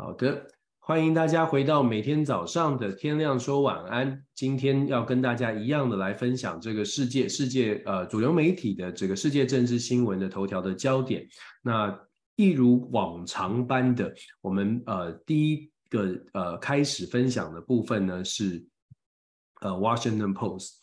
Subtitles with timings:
[0.00, 0.46] 好的，
[0.78, 4.24] 欢迎大家回到每天早上的天亮说晚安。
[4.32, 11.26] 今天要跟大家一样的来分享这个世界世界呃主流媒体的这个世界政治新闻的头条的焦点。
[11.62, 11.92] 那
[12.36, 18.64] 一如往常般的，我们呃第一个呃开始分享的部分呢是
[19.62, 20.74] 呃 Washington Post。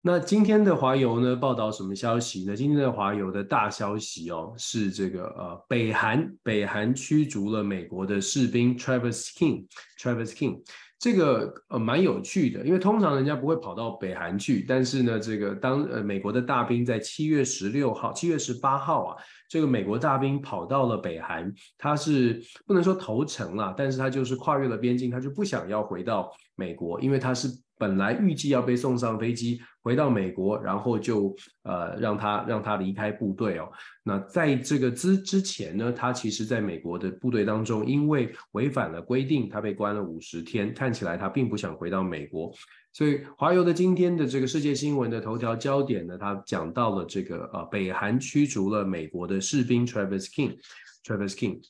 [0.00, 2.54] 那今天的华邮呢报道什么消息呢？
[2.54, 9.66] 今天的华邮的大消息哦，是这个呃北韩北韩驱逐了美国的士兵 Travis King
[10.00, 10.62] Travis King，
[11.00, 19.16] 这个呃蛮有趣的，因为通常人家不会跑到北韩去，但是呢，这个当呃美国的大兵在七月十六号、七月十八号啊，
[19.48, 27.48] 这个美国大兵跑到了北韩，他是不能说投诚了，但是他就是跨越了边境，他就不想要回到美国，因为他是。
[27.78, 33.70] 本来预计要被送上飞机回到美国，然后就呃让他让他离开部队哦。
[34.02, 40.74] 那在这个之之前呢，他其实在美国的部队当中，因为违反了规定，他被关了五十天。
[40.74, 42.52] 看起来他并不想回到美国，
[42.92, 51.62] 所以华邮的今天的这个世界新闻的头条焦点呢，他讲到了这个呃北韩驱逐了美国的士兵 Travis King，Travis King。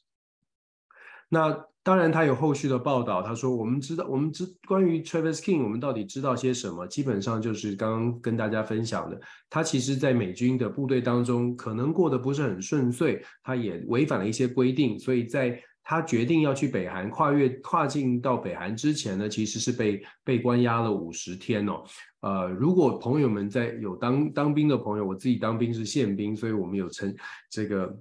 [1.29, 3.23] 那当然，他有后续的报道。
[3.23, 6.87] 他说：“我们知道，我们知关于 Travis King，我们到底知道些什么？
[6.87, 9.19] 基本上就是刚刚跟大家分享的。
[9.49, 14.99] 他其实，在美军的部队当中，可能过得不是很顺遂，他也违反了一些规定。
[14.99, 21.83] 所以，在他决定要去北韩跨越跨境到北韩之前呢，其实是被被关押了五十天哦。
[22.21, 27.17] 呃，如果朋友们在有当当兵的朋友，我自己当兵是宪兵，所以我们有称
[27.49, 27.99] 这个。”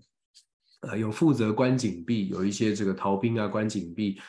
[0.81, 4.19] 呃，有负责关禁闭，有一些这个逃兵啊，关禁闭，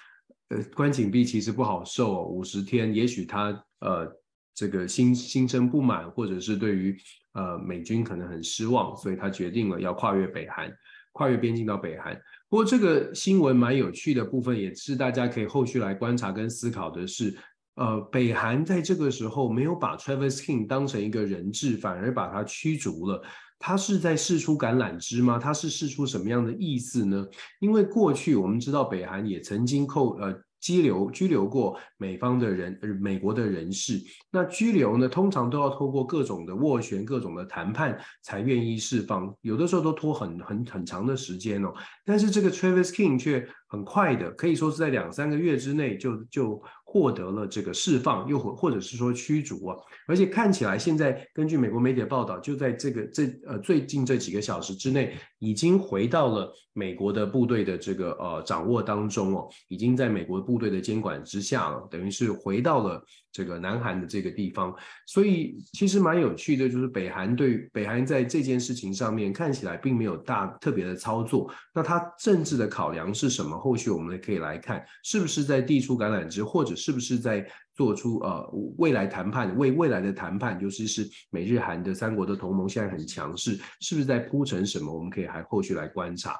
[0.48, 4.10] 呃，关禁闭其实不好受哦，五十天，也许他呃
[4.54, 6.96] 这个心心生不满，或者是对于
[7.34, 10.72] 呃美军可能很失望，所以他决定了要跨越北韩，
[11.12, 12.18] 跨越边境到北韩。
[12.48, 17.36] 不过这个新闻蛮有趣的部分，也是大家可以后续来观察跟思考的是，
[17.74, 23.22] 呃，北韩在这个时候没有把 Travis King 当成一个人质，反而把他驱逐了。
[23.58, 25.38] 他是在试出橄榄枝吗？
[25.38, 27.26] 他是试出什么样的意思呢？
[27.60, 41.72] 因为过去我们知道北韩也曾经扣呃拘留拘留过美方的人美国的人士，那拘留呢通常都要透过各种的斡旋、各种的谈判才愿意释放，有的时候都拖很很很长的时间哦。
[42.04, 46.62] 但是这个 Travis King 却很快的，可以说是在两三个月之内就就。
[46.90, 49.76] 获得了这个释放，又或或者是说驱逐啊，
[50.06, 63.04] 而且看起来现在根据美国媒体的报道，就在这个这呃最近这几个小时之内，已经回到了美国的部队的这个呃掌握当中哦，已经在美国部队的监管之下了，等于是回到了
[63.38, 64.74] 这个南韩的这个地方。
[65.06, 73.56] 所以其实蛮有趣的，就是北韩对北韩在这件事情上面看起来并没有大特别的操作，那它政治的考量是什么？
[73.56, 78.44] 后续我们可以来看，是不是在递出橄榄枝，或者是不是在做出呃
[78.78, 84.92] 未来谈判，为未来的谈判，尤其是美日韩的三国的同盟现在很强势，是不是在铺陈什么？
[84.92, 86.36] 我们可以还后续来观察。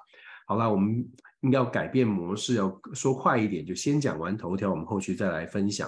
[0.46, 1.06] 好了，我们
[1.52, 5.86] 要改变模式，要说快一点，就先讲完头条，我们后续再来分享。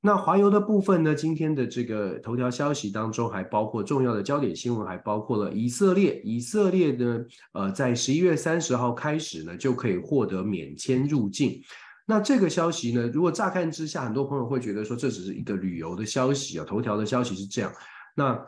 [0.00, 1.12] 那华邮的部分呢？
[1.12, 6.20] 今天的这个头条消息当中，还包括重要的焦点新闻，还包括了以色列。
[6.22, 11.60] 以色列呢，呃，在十一月三十号开始呢，就可以获得免签入境。
[12.06, 17.72] 那这个消息呢，如果乍看之下，很多朋友会觉得说这只是一个旅游的消息啊，头条的消息是这样。
[18.14, 18.40] 那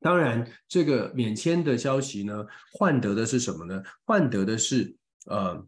[0.00, 3.80] 当然，这个免签的消息呢，换得的是什么呢？
[4.04, 4.96] 换得的是
[5.26, 5.64] 呃，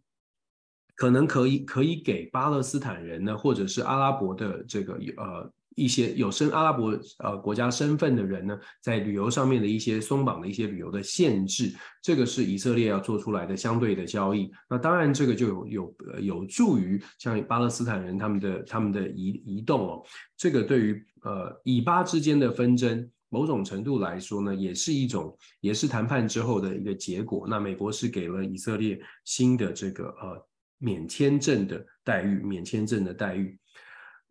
[0.99, 5.51] 可能可以可以给巴勒斯坦人呢，或者是阿拉伯的这个呃。
[5.79, 11.73] 一些有身阿拉伯呃国家身份的人呢，在旅游上面的一些松绑的一些旅游的限制，
[12.03, 14.51] 这个是以色列要做出来的相对的交易。
[14.69, 20.03] 那当然，这个就有有呃有助于像巴勒斯坦人他们的他们的移移动哦。
[20.37, 27.47] 这个对于呃以巴之间的纷争，某种程度来说呢，也是一种也是谈判之后的一个结果。
[27.49, 30.48] 那美国是给了以色列新的这个呃
[30.79, 33.59] 免签证的待遇，免签证的待遇。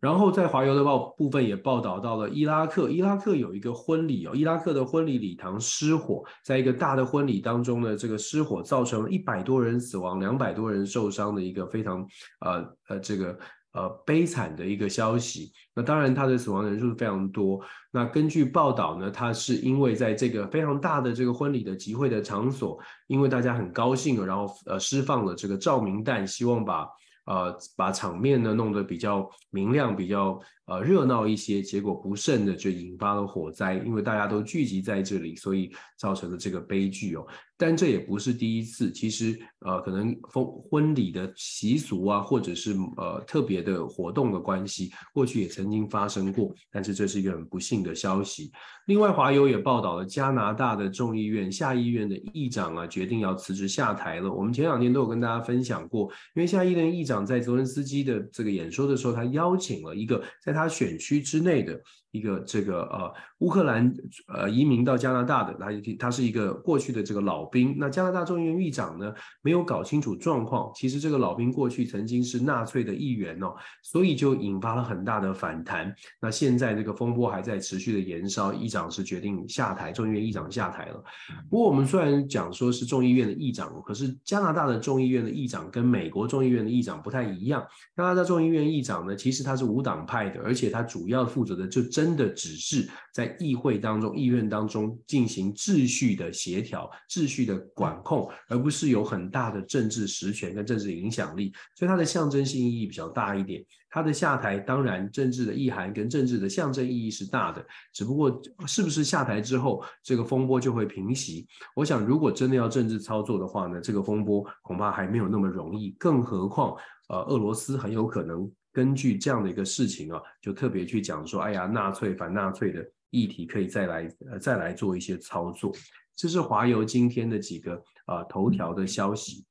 [0.00, 12.06] 然后在华邮的报部分也报道到了伊拉克，伊拉克有一个婚礼哦，伊拉克的婚礼礼堂失火，在一个大的婚礼当中呢，这个失火造成了一百多人死亡，两百多人受伤的一个非常
[12.42, 13.36] 呃呃这个
[13.78, 15.52] 呃悲惨的一个消息。
[15.74, 17.60] 那当然，他的死亡人数非常多。
[17.92, 26.88] 那根据报道呢，他是因为在这个非常大的这个婚礼的集会的场所，因为大家很高兴，然后呃释放了这个照明弹，希望把。
[27.30, 37.26] 呃，把场面呢弄得比较明亮，比较呃热闹一些，结果不慎的就引发了火灾，因为大家都聚集在这里，所以造成了这个悲剧哦。
[37.60, 39.36] 但这也不是第一次，其实
[39.66, 46.54] 呃，可能婚婚礼的习俗啊，或者是呃特别的活动的关系，过去也曾经发生过。
[46.70, 48.52] 但是这是一个很不幸的消息。
[48.86, 54.32] 另外，华友也报道了加拿大的众议院下议院的议长啊，决定要辞职下台了。
[54.32, 61.80] 我们前两天都有跟大家分享过，因为下议院议长在泽伦斯基的这个演说的时候，他邀请了一个在他选区之内的。
[62.10, 63.92] 一个这个呃乌克兰
[64.28, 65.66] 呃移民到加拿大的，他
[65.98, 67.76] 他是一个过去的这个老兵。
[67.78, 69.12] 那加拿大众议院议长呢，
[69.42, 75.94] 没有搞清楚状况，其实这个老兵过去曾经是纳粹的议员哦，所以就引发了很大的反弹。
[76.18, 81.04] 那现在这个风波还在持续的延烧，议长是决定下台，众议院议长下台了。
[81.50, 87.62] 不过我们虽然讲说是众议院的议长，可是加拿大的众议院的议长跟美国众议院的议长不太一样。
[87.94, 91.82] 加拿大众议院议长呢，其实他是无党派的，而且他主要负责的就。
[91.98, 103.64] 真的只是在议会当中、议院当中进行秩序的协调、秩序的管控，而不是有很大的政治实权跟政治影响力，所以它的象征性意义比较大一点。
[103.90, 111.48] 他的下台，当然政治的意涵跟政治的象征意义是大的，只不过是不是下台之后这个风波就会平息？
[111.74, 116.76] 我想，如果真的要政治操作的话呢，这个风波恐怕还没有那么容易，更何况
[117.08, 118.48] 呃，俄罗斯很有可能。
[118.72, 125.72] 根据这样的一个事情啊，就特别去讲说，哎呀，纳粹反纳粹的议题可以再来呃再来做一些操作。
[126.14, 127.74] 这是华邮今天的几个
[128.06, 129.44] 啊、呃、头条的消息。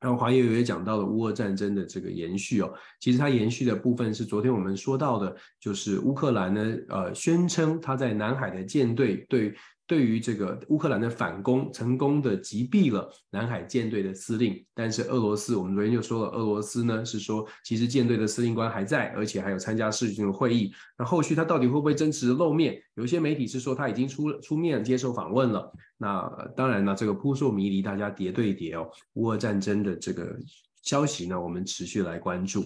[0.00, 9.54] 然后华邮也讲到了乌俄战争的这个延续哦，其实它延续的部分是昨天我们说到的，就是乌克兰呢呃宣称他在南海的舰队对。
[9.90, 20.72] 对于这个乌克兰的反攻，成功的击毙了南海舰队的司令，但是俄罗斯，我们昨天就说了，俄罗斯呢是说，其实舰队的司令官还在，而且还有参加视讯会议。
[20.96, 22.80] 那后续他到底会不会真实的露面？
[22.94, 25.72] 有些媒体是说他已经出出面接受访问了。
[25.98, 26.22] 那
[26.56, 28.88] 当然呢，这个扑朔迷离，大家叠对叠哦。
[29.14, 30.38] 乌俄战争的这个
[30.82, 32.64] 消息呢，我们持续来关注。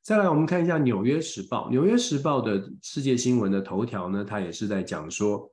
[0.00, 5.50] 再来，我们看一下《纽约时报》，《纽约时报》的世界新闻的头条呢，它也是在讲说。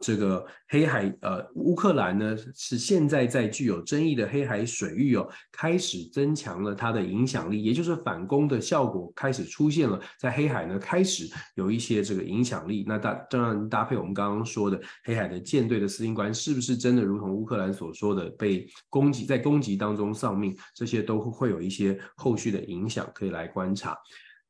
[0.00, 12.84] 这个黑海，呃，乌克兰呢是现在在具有争议的黑海水域哦，开始增强了它的影响力，也就是反攻的效果开始出现了，在黑海呢开始有一些这个影响力。
[12.86, 23.98] 那搭当然搭配我们刚刚说的黑海的舰队的司令官是不是真的如同乌克兰所说的被攻击，在攻击当中丧命，这些都会有一些后续的影响可以来观察。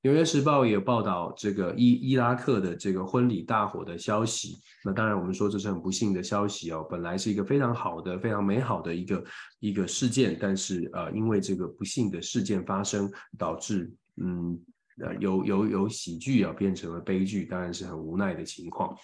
[0.08, 4.58] 纽约时报也有报道这个伊伊拉克的这个婚礼大火的消息。
[4.82, 6.82] 那当然，我们说这是很不幸的消息哦。
[6.88, 9.22] 本来是一个非常好的、非常美好的一个
[9.60, 14.58] 一个事件，但是呃，因为这个不幸的事件发生，导致嗯
[15.05, 18.96] 呃由由由喜剧啊变成了悲剧，当然是很无奈的情况。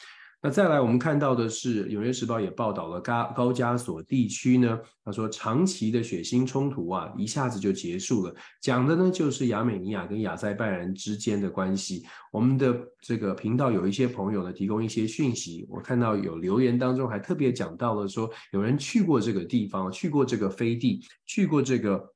[0.47, 8.35] 那再来，我们看到的是《纽约时报》也报道了高高加索地区呢，他说长期的血腥冲突啊，一下子就结束了。
[8.61, 12.05] 讲的呢就是亚美尼亚跟亚塞拜然之间的关系。
[12.31, 22.14] 我们的这个频道有一些朋友呢提供一些讯息，我看到有留言当中还特别讲到了说，有人去过这个地方，去过这个飞地，去过这个。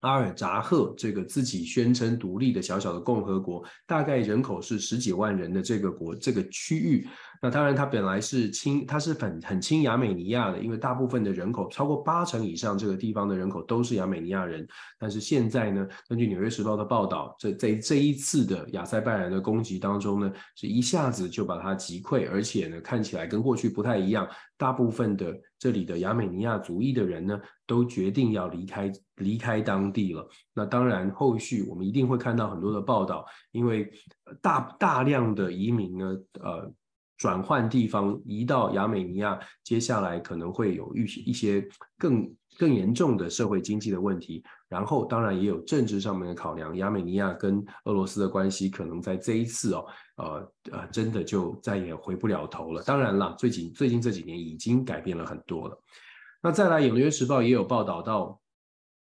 [0.00, 7.08] 阿尔扎赫这个自己宣称独立的小小的共和国，大概人口是十几万人的这个国这个区域，
[7.42, 14.66] 那当然它本来是亲，它是很很亲亚美尼亚的，因为大部分的人口超过八成以上这个地方的人口都是亚美尼亚人。
[14.98, 30.26] 但是现在呢，根据《纽约时报》的报道，这在这一次的亚塞拜然的攻击当中呢，是一下子就把它击溃，而且呢，看起来跟过去不太一样，大部分的这里的亚美尼亚族裔的人呢，都决定要离开离开当地了。
[30.54, 33.90] 那当然，后续我们一定会看到很多的报道，因为
[34.40, 36.72] 大大量的移民呢，呃，
[37.16, 44.42] 转换地方移到亚美尼亚，接下来可能会有一些一些更更严重的社会经济的问题。
[44.68, 49.86] 然后，当然也有政治上面的考量，亚美尼亚跟俄罗斯的关系可能在这一次哦，
[50.16, 52.82] 呃呃，真的就再也回不了头了。
[52.82, 55.80] 当然了，最近最近这几年已经改变了很多了。
[56.42, 58.40] 那再来，《纽约时报》也有报道到，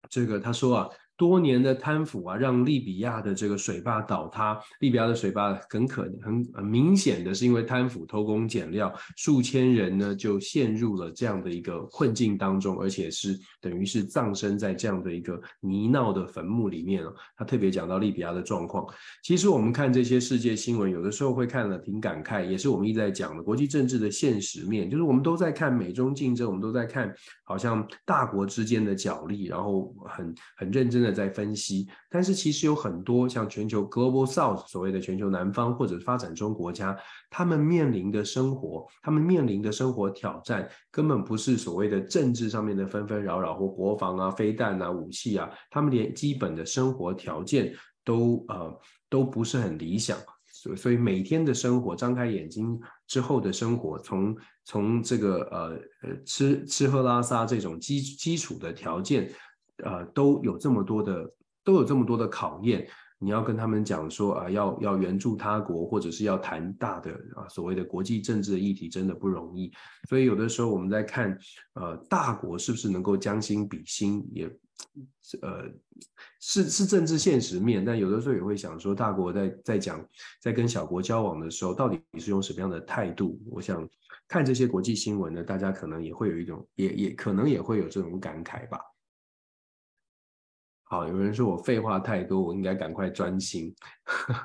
[0.10, 0.90] 这个他说啊。
[1.16, 4.60] 多年的贪腐啊，让利比亚的这个水坝倒塌。
[4.80, 17.14] 利比亚的水坝很可很很明显的是因为贪腐偷工减料，数千人呢就陷入了这样的一个困境当中，而且是等于是葬身在这样的一个泥淖的坟墓里面了。
[17.38, 18.84] 他特别讲到利比亚的状况。
[19.22, 31.03] 其实我们看这些世界新闻，有的时候会看了挺感慨，也是我们一直在讲的国际政治的现实面，就是我们都在看美中竞争，我们都在看好像大国之间的角力，然后很很认真。
[31.04, 31.88] 的在分析。
[32.10, 36.98] 但是其实有很多像全球 Global South 所谓的全球南方或者发展中国家，
[37.30, 48.80] 他们面临的生活，他们面临的生活挑战，根本不是所谓的政治上面的纷纷扰扰或国防啊、飞弹啊、武器啊，他们连基本的生活条件都呃
[49.10, 50.18] 都不是很理想。
[50.56, 59.30] 所所以每天的生活，张开眼睛之后的生活，从从这个呃呃吃吃喝拉撒这种基基础的条件，
[59.86, 62.88] 呃都有这么多的都有这么多的考验。
[63.20, 69.72] 你要跟他们讲说啊，要要援助他国，或者是要谈大的啊所谓的国际政治的议题，真的不容易。
[70.10, 71.38] 所以有的时候我们在看
[71.76, 74.50] 呃大国是不是能够将心比心，也。
[75.42, 75.64] 呃，
[76.42, 80.06] 是是政治现实面，但有的时候也会想说，大国在在讲，
[80.42, 83.40] 在跟小国交往的时候，到底你是用什么样的态度？
[83.50, 83.88] 我想
[84.28, 88.80] 看这些国际新闻呢，大家可能也会有一种，也也可能也会有这种感慨吧。
[90.94, 93.74] 好，有人说我废话太多，我应该赶快专心。《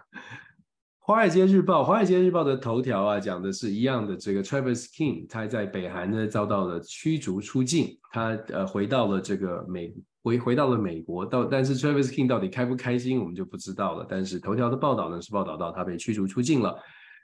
[0.99, 4.17] 华尔街日报》《华尔街日报》的头条啊，讲的是一样的。
[4.17, 11.27] 这个 Travis King 他在北韩呢遭到了驱逐出境，他呃回到了这个美回回到了美国。
[11.27, 14.07] 到但是 Travis King 到底开不开心，我们就不知道了。
[14.09, 16.75] 但是头条的报道呢是报道到他被驱逐出境了。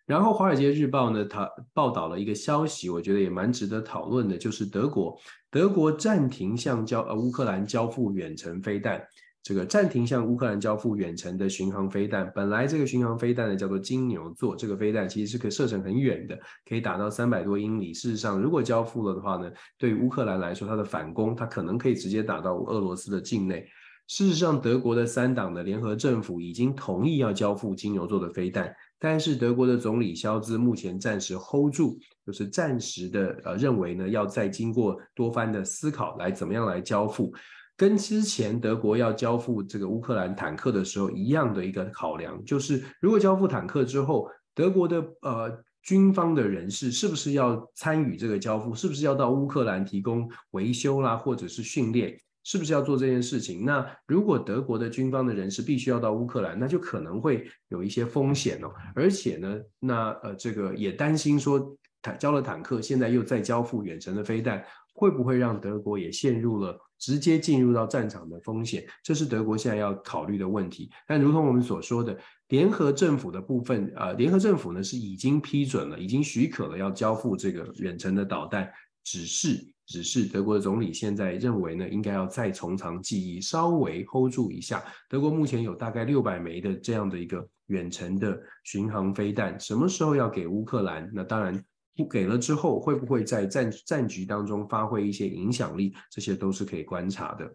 [0.07, 5.19] 然后《华尔街日报》呢，他报道了一个消息，我觉得也蛮值得讨论的，就是德国
[5.50, 9.02] 德国暂停向交呃乌克兰交付远程飞弹。
[9.44, 16.34] 这个暂停向乌克兰交付远程的巡航飞弹，本来这个巡航飞弹呢叫做金牛座，这个飞弹其实是可以射程很远的，
[16.66, 17.92] 可以打到三百多英里。
[17.92, 23.62] 事实上，如果交付了的话呢，对于乌克兰来说，它的反攻它可能可以直接打到俄罗斯的境内。
[24.06, 37.30] 事实上，德国的三党的联合政府已经同意要交付金牛座的飞弹，但是德国的总理肖兹目前暂时 hold 住，就是暂时的呃认为呢，要再经过多番的思考来怎么样来交付。
[37.76, 48.75] 跟之前德国要交付这个乌克兰坦克的时候一样的一个考量，就是如果交付坦克之后，德国的呃军方的人士是不是要参与这个交付？
[48.75, 52.16] 是不是要到乌克兰提供维修啦，或者是训练？
[52.47, 53.64] 是不是要做这件事情？
[53.64, 58.71] 那如果德国的军方的人士必须要到乌克兰，那就可能会有一些风险哦。
[58.95, 64.62] 而且呢，那呃这个也担心说，坦交了坦克，现在又再交付远程的飞弹，
[64.94, 66.80] 会不会让德国也陷入了？
[66.96, 70.90] 直接进入到战场的风险，这是德国现在要考虑的问题。
[71.06, 72.16] 但如同我们所说的，
[72.48, 78.72] 联合政府的部分，呃，联合政府呢是已经批准了，已经许可了要交付这个远程的导弹，
[79.02, 84.82] 只是，只是德国的总理现在认为呢，应该要再从长计议，稍微 hold 住一下。
[85.10, 91.10] 德国目前有大概六百枚的这样的一个远程的巡航飞弹，什么时候要给乌克兰？
[91.12, 91.62] 那当然。
[91.96, 95.94] 不给了之后，会不会在战战局当中发挥一些影响力？
[96.10, 97.48] 这些都是可以观察的。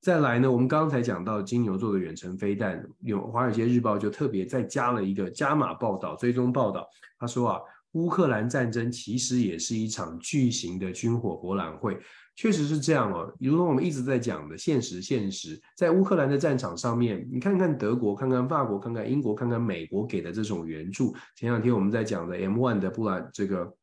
[0.00, 6.86] 再来呢，我们刚才讲到金牛座的远程飞弹，有《华尔街日报》就特别再加了一个加码报道、追踪报道。
[7.18, 7.60] 他说啊，
[7.92, 11.98] 乌克兰战争其实也是一场巨型的军火博览会，
[12.36, 13.34] 确实是这样哦。
[13.40, 21.12] 如同我们一直在讲的，现实现实，在乌克兰的战场上面，你看看德国，看看法国，看看英国，看看美国给的这种援助。
[21.34, 23.74] 前两天我们在讲的 M1 的布兰这个。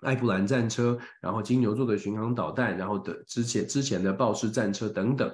[0.00, 5.32] 艾布兰战车，然后金牛座的巡航导弹，然后的之前之前的豹式战车等等，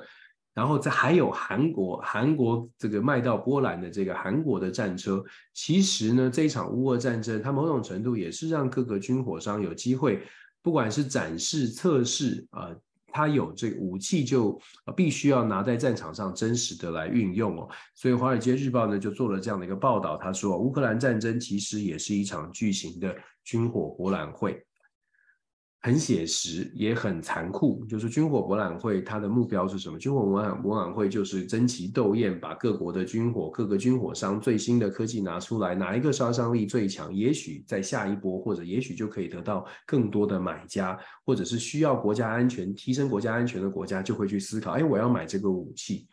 [0.54, 5.24] 然后再还有韩国韩国这个卖到波兰的这个韩国的战车，
[5.54, 10.22] 其实呢，这一场乌俄战争，它某种程度也是让各个军火商有机会，
[10.62, 12.70] 不管是展示测试啊、
[13.12, 14.60] 他有这个武器就
[14.96, 17.68] 必须要拿在战场上真实的来运用哦。
[17.94, 23.14] 所以《华尔街日报》呢就做了这样的一个报道，他说乌克兰战争其实也是一场巨型的。
[23.42, 24.64] 军火博览会
[25.82, 27.84] 很写实，也很残酷。
[27.86, 29.98] 就是军火博览会，它的目标是什么？
[29.98, 37.14] 军火博览博览会就是争奇斗艳，把各国的军火、各个军火商最新的科技拿出来，哪一个杀伤力最强？
[37.14, 46.06] 也许在下一波，或者也许就可以得到更多的买家，或者是需要国家安全、提升国家安全的国家就会去思考：哎，我要买这个武器。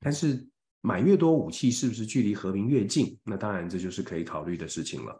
[0.00, 0.46] 但是
[0.80, 3.18] 买越多武器，是不是距离和平越近？
[3.24, 5.12] 那当然，这就是可以考虑的事情了。《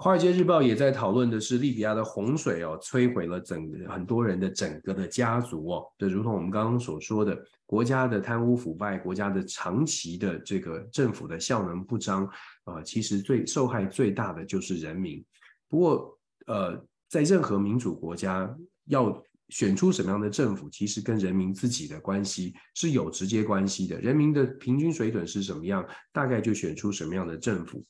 [0.00, 5.84] 华尔街日报》也在讨论的是利比亚的洪水哦，摧毁了整个很多人的整个的家族哦。
[5.98, 7.36] 就如同我们刚刚所说的，
[7.66, 12.30] 国家的贪污腐败，国家的长期的这个政府的效能不彰
[12.62, 15.24] 啊、其实最受害最大的就是人民。
[15.68, 18.48] 不过，呃，在任何民主国家，
[18.84, 24.00] 要选出什么样的政府，其实跟人民自己的关系是有直接关系的。
[24.00, 27.84] 人民的平均水准是什么样，大概就选出什么样的政府。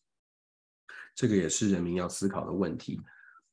[1.18, 3.00] 这个也是人民要思考的问题。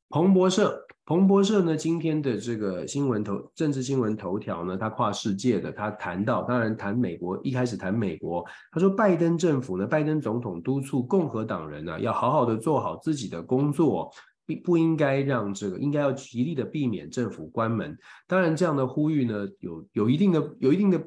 [0.10, 14.12] 彭博社，彭博社呢，今天的这个新闻头政治新闻头条呢，他跨世界的，他谈到，当然谈美国，一开始谈美国，他说拜登政府呢，拜登总统督促共和党人呢、啊，要好好的做好自己的工作，
[14.46, 17.98] 不不应该让这个，应该要极力的避免政府关门。
[18.28, 21.02] 当然，这样的呼吁呢，有有一定的，有一定的。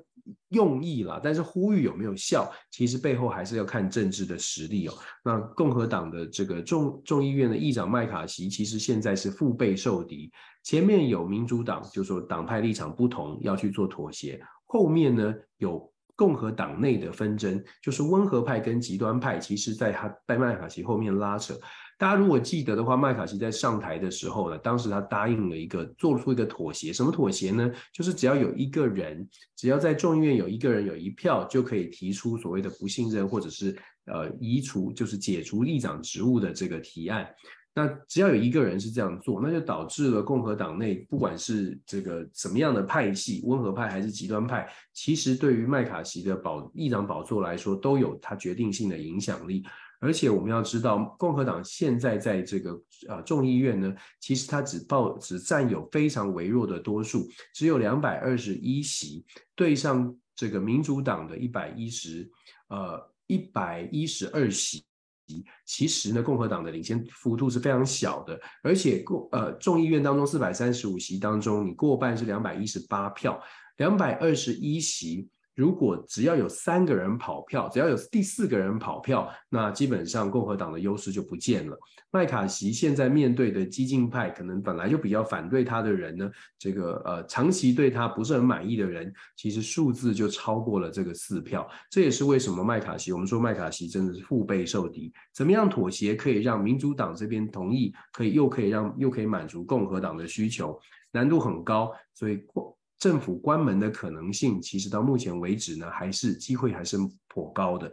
[0.51, 4.95] 用意啦，但是呼吁有没有效，其实背后还是要看政治的实力哦。
[5.25, 10.31] 那共和党的这个众众议院的议长麦卡锡，其实现在是腹背受敌，
[10.65, 21.55] 前面有民主党，就说党派立场不同，要去做妥协，后面呢有共和党内的纷争，就是温和派跟极端派，其实在他在麦卡锡后面拉扯。
[21.99, 26.93] 大家如果记得的话，麦卡锡在上台的时候呢，当时他答应了一个，做出一个妥协。
[26.93, 27.69] 什么妥协呢？
[27.93, 33.77] 就是只要有一个人，只要在众议院有一个人有一票，就可以提出所谓的不信任，或者是
[34.07, 37.29] 呃移除，就是解除议长职务的这个提案。
[37.75, 49.65] 那只要有一个人是这样做，那就导致了共和党内不管是这个什么样的派系，温和派还是极端派，其实对于麦卡锡的保议长宝座来说，都有他决定性的影响力。
[50.01, 59.25] 而且我们要知道，共和党现在在这个呃众议院呢，其实它只报只占有非常微弱的多数，只有两百二十一席，
[59.57, 62.31] 对上这个民主党的一百一十
[62.69, 64.85] 呃一百一十二席，
[65.65, 68.41] 其实呢，共和党的领先幅度是非常小的。
[68.63, 73.43] 而且共呃众议院当中四百三十五席当中，你过半是两百一十八票，
[73.79, 75.29] 两百二十一席。
[75.59, 81.77] 如果只要有三个人跑票，只要有第四个人跑票，那基本上共和党的优势就不见了。
[82.13, 91.69] 麦卡锡现在面对的激进派，可能本来就比较反对他的人呢，这个呃长期对他不是很满意的人，其实数字就超过了这个四票。
[91.91, 95.13] 这也是为什么麦卡锡，我们说麦卡锡真的是腹背受敌。
[95.35, 100.79] 怎么样妥协可以让民主党这边同意，可以又可以让又可以满足共和党的需求，
[101.11, 102.45] 难度很高，所以
[102.99, 107.91] 政府关门的可能性，其实到目前为止呢，还是机会还是颇高的。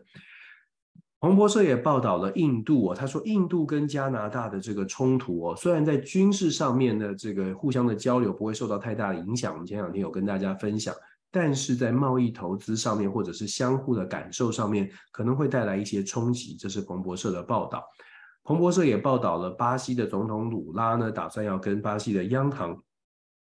[1.19, 10.93] 彭博社也报道了印度哦，他说印度跟加拿大的这个冲突哦，虽然在军事上面的这个互相的交流不会受到太大的影响，我们前两天有跟大家分享，
[11.31, 16.55] 但是在贸易投资上面或者是相互的感受上面，可能会带来一些冲击。
[16.59, 17.83] 这是彭博社的报道。
[18.43, 22.79] 彭博社也报道了巴西的总统鲁拉呢，打算要跟巴西的央行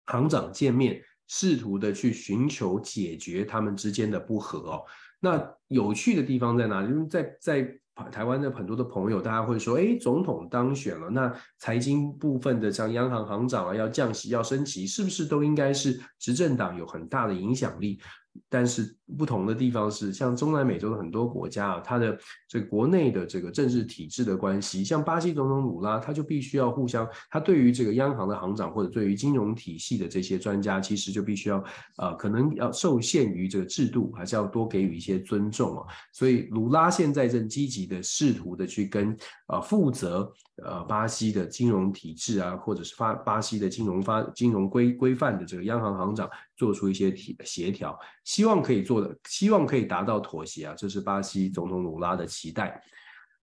[0.06, 1.00] 行长见面。
[1.30, 4.84] 试图的去寻求解决他们之间的不和哦。
[5.22, 6.90] 那有趣的地方在哪里？
[6.90, 7.80] 因为在在
[8.12, 18.00] 台湾的很多的朋友，大家会说，哎，总统当选了，那财经部分的像央行行长啊，要降息、要升息，是不是都应该是执政党有很大的影响力？
[18.48, 31.64] 但是不同的地方是，像中南美洲的很多国家啊，它的这国内的这个政治体制的关系，像巴西总统鲁拉，他就必须要互相，他对于这个央行的行长或者对于金融体系的这些专家，其实就必须要
[31.98, 35.86] 呃，可能要受限于这个制度，还是要多给予一些尊重啊。
[36.14, 39.16] 所以鲁拉现在正积极的试图的去跟
[39.48, 40.32] 呃负责
[40.64, 47.98] 呃巴西的金融体制啊，或者是发巴西的金融发金融规规范的这个央行行长做出一些协协调。
[48.24, 52.80] 希望可以做的，希望可以达到妥协啊，这是巴西总统鲁拉的期待。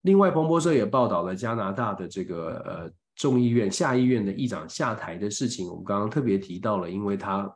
[0.03, 5.69] 另外，彭博社也报道了加拿大的这个呃众议院下议院的议长下台的事情。
[5.69, 7.55] 我们刚刚特别提到了，因为他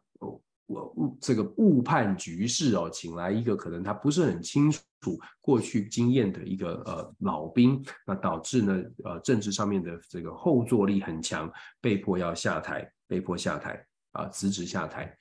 [0.66, 15.14] 我误这个误判局势哦，请来一个可能他不是很清楚过去经验的一个呃老兵，那导致呢呃政治上面的这个后坐力很强，被迫要下台，被迫下台啊辞职下台。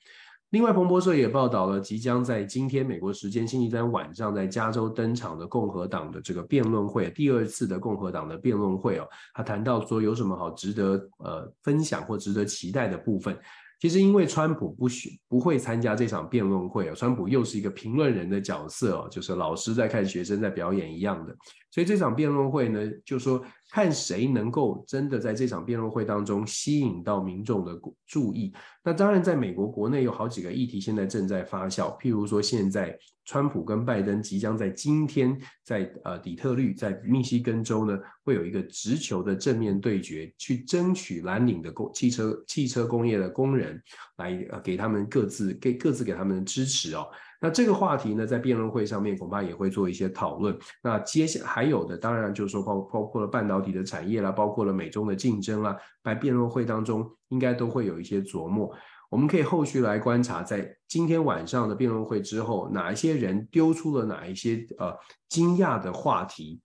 [0.54, 13.36] 另外，彭博社也报道了即将在今天美国时间星期三晚上在加州登场的共和党的这个辩论会，第二次的共和党的辩论会哦，他谈到说有什么好值得呃分享或值得期待的部分。
[13.80, 21.36] 其实因为川普不许不会参加这场辩论会哦，川普又是一个评论人的角色哦，就是老师在看学生在表演一样的，
[21.72, 23.44] 所以这场辩论会呢，就说。
[23.74, 28.54] 看谁能够真的在这场辩论会当中吸引到民众的注意。
[28.84, 43.82] 那当然，在美国国内有好几个议题现在正在发酵，譬如说，现在川普跟拜登即将在今天在呃底特律，在密西根州呢，会有一个直球的正面对决，去争取蓝领的工汽车汽车工业的工人
[44.18, 47.08] 来呃给他们各自给各自给他们的支持哦。
[47.44, 50.58] 那这个话题呢，在辩论会上面恐怕也会做一些讨论。
[50.82, 58.74] 那接下还有的，当然就是说包包括了半导体的产业啦，包括了美中的竞争啦，在辩论会当中应该都会有一些琢磨。
[59.10, 64.96] 我们可以后续来观察，在今天晚上的辩论会之后，哪一些人丢出了哪一些呃
[65.28, 66.62] 惊讶的话题，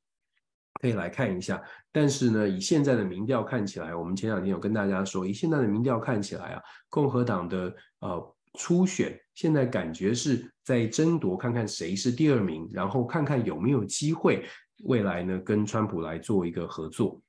[0.82, 1.62] 可以来看一下。
[1.92, 14.46] 但是呢，以现在的民调看起来，我们前两天有跟大家说，以现在的民调看起来啊，共和党的呃初选现在感觉是在争夺，看看谁是第二名，然后看看有没有机会
[14.86, 17.22] 未来呢跟川普来做一个合作。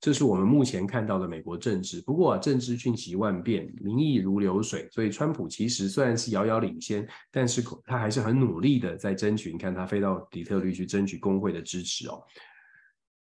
[0.00, 2.00] 这是我们目前看到的美国政治。
[2.02, 9.50] 不过啊，政治瞬息万变，民意如流水，所以川普其实虽然是遥遥领先，但是他还是很努力的在争取。
[9.50, 12.22] 你看他飞到底特律去争取工会的支持哦。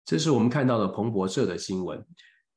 [0.05, 2.05] 这是我们看到的彭博社的新闻。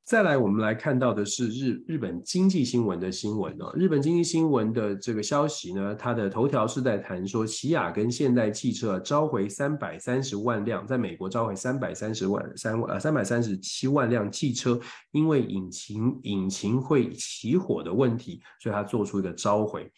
[0.05, 3.73] 再来，我们来看到的是日日本经济新闻的新闻哦。
[3.75, 14.79] 日本经济新闻的这个消息呢，它的头条是在谈说，起亚跟现代汽车召回三百三十万辆，在美国召回三百三十万三呃三百三十七万辆汽车，
[15.13, 19.91] 因为引擎引擎会起火的问题，所以它做出一个召回。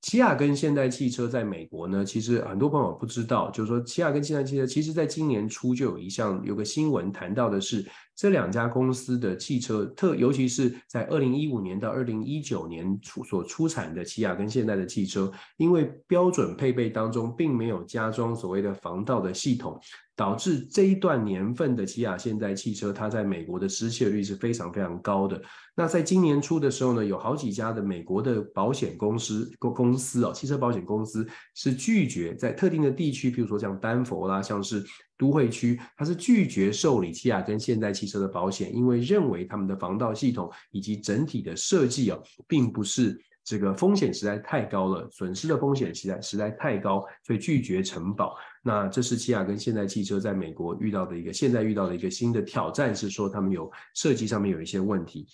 [0.00, 7.86] 起亚跟现代汽车在美国呢，其实很多朋友不知道，就是说起亚跟现代汽车，其实在今年初就有一项有个新闻谈到的是。
[8.22, 19.76] 这两家公司的汽车特，尤其是在二零一五年到二零一九年出所出产的起亚跟现代的汽车，因为标准配备当中并没有加装所谓的防盗的系统，
[20.14, 25.42] 导致这一段年份的起亚现代汽车，它在美国的失窃率是非常非常高的。
[25.74, 34.84] 那在今年初的时候呢，有好几家的美国的保险公司公公司哦，汽车保险公司是拒绝在特定的地区，比如说像丹佛啦，像是。
[35.22, 48.34] 都会区，它是拒绝受理起亚跟现代汽车的保险，因为认为他们的防盗系统以及整体的设计哦，并不是这个风险实在太高了，损失的风险实在实在太高，所以拒绝承保。
[48.64, 55.24] 那这是起亚跟现代汽车在美国遇到的一个现在遇到的一个新的挑战，是说他们有设计上面有一些问题。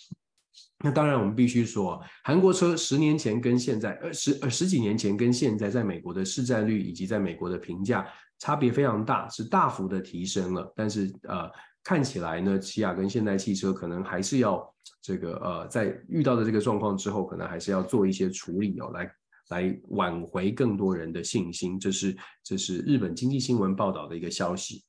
[0.85, 8.07] 那当然，我们必须说，韩国车十年前跟现在，呃十呃十几年前跟现在，在美国的市占率以及在美国的评价。
[8.39, 10.73] 差别非常大，是大幅的提升了。
[10.77, 11.51] 但是呃，
[11.83, 14.65] 看起来呢，起亚跟现代汽车可能还是要
[15.03, 19.11] 这个呃，在遇到的这个状况之后，可能还是要做一些处理哦，来
[19.49, 21.81] 来挽回更多人的信心。
[21.81, 24.85] 这是这是日本经济新闻报道的一个消息。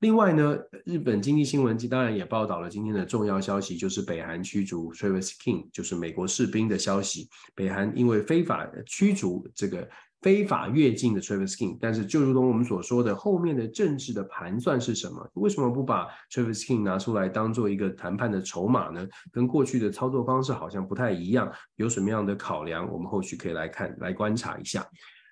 [0.00, 7.28] 另外呢，日本经济新闻当然也报道了今天的重要消息，就是北韩驱逐 Travis King，就是美国士兵的消息。
[7.54, 9.88] 北韩因为非法驱逐这个。
[10.24, 15.30] 非法越境的 Travis King，但是就如同我们所说的，后面的政治的盘算是什么？
[15.34, 19.06] 为什么不把 Travis King 拿出来当做一个谈判的筹码呢？
[19.30, 22.90] 跟过去的操作方式好像不太一样，有什么样的考量？
[22.90, 24.82] 我们后续可以来看，来观察一下。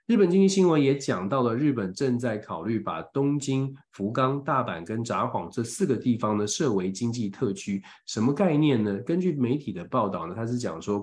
[0.07, 8.99] 日本经济新闻也讲到了，日本正在考虑把东京、福冈、大阪跟札幌这四个地方呢设为经济特区，什么概念呢？
[8.99, 11.03] 根据媒体的报道呢，他是讲说。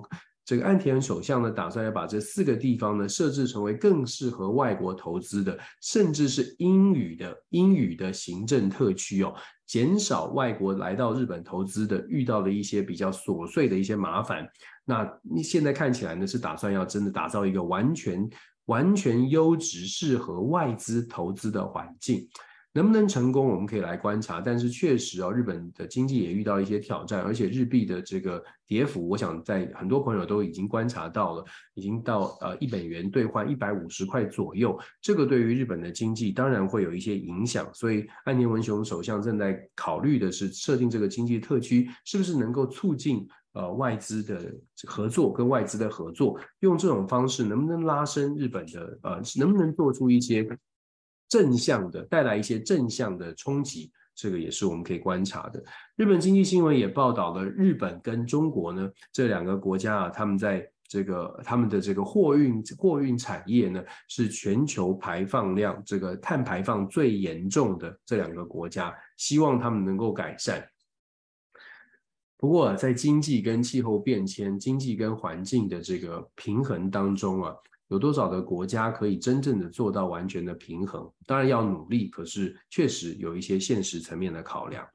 [0.50, 9.32] 这个岸田首相呢，打算要把这四个地方呢设置成为更适合外国投资的，甚至是英语的英语的行政特区哦，
[9.64, 14.44] 减少外国来到日本投资的遇到的一些比较琐碎的一些麻烦。
[14.84, 18.28] 那你现在看起来呢，是打算要真的打造一个完全
[18.64, 22.28] 完全优质、适合外资投资的环境。
[22.72, 24.40] 能不能成功，我们可以来观察。
[24.40, 34.78] 但是确实哦，日本的经济也遇到一些挑战，而且日币的这个跌幅，我想在很多朋友都已经观察到了，已经到呃一美元兑换一百五十块左右。
[35.02, 37.68] 这个对于日本的经济当然会有一些影响。
[37.74, 44.54] 所以岸田文雄首相正在考虑的是设定这个经济特区，是不是能够促进呃外资的
[44.86, 50.46] 合作，跟外资的合作，用这种方式能不能拉升日本的呃，能不能做出一些。
[51.30, 55.62] 正向的带来一些正向的冲击，这个也是我们可以观察的。
[55.94, 70.68] 日本经济新闻也报道了，日本跟中国呢这两个国家啊，他们在这个他们的这个货运货运产业呢，是全球排放量这个碳排放最严重的这两个国家，希望他们能够改善。
[72.36, 77.54] 不过在经济跟气候变迁、经济跟环境的这个平衡当中啊。
[77.90, 81.10] 有多少的国家可以真正的做到完全的平衡？
[81.26, 84.86] 当然要努力，可是确实有一些现实层面的考量。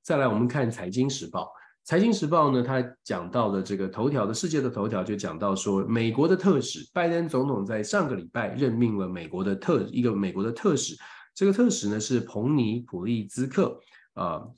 [0.00, 1.42] 再来，我们看《财经时报》。
[1.82, 10.94] 《财经时报》呢，它讲到的这个头条的世界的头条就讲到说，美国的特使拜登总统在上个礼拜任命了美国的特一个美国的特使，
[11.34, 13.76] 这个特使呢是彭尼普利兹克
[14.14, 14.54] 啊、呃，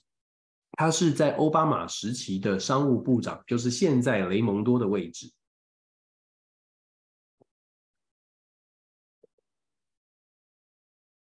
[0.73, 5.27] 他是在奥巴马时期的商务部长，就是现在雷蒙多的位置。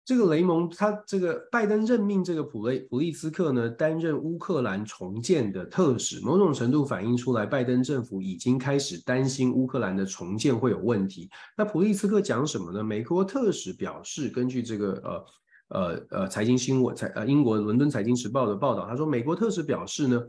[0.05, 11.29] 这个雷蒙，他这个拜登任命这个普雷普利兹克呢，担任乌克兰重建的特使，某种程度反映出来，拜登政府已经开始担心乌克兰的重建会有问题。
[11.57, 12.83] 那普利兹克讲什么呢？
[12.83, 15.25] 美国特使表示，根据这个呃
[15.69, 20.21] 呃呃财经新闻财呃英国伦敦财经时报的报道，他说美国特使表示呢，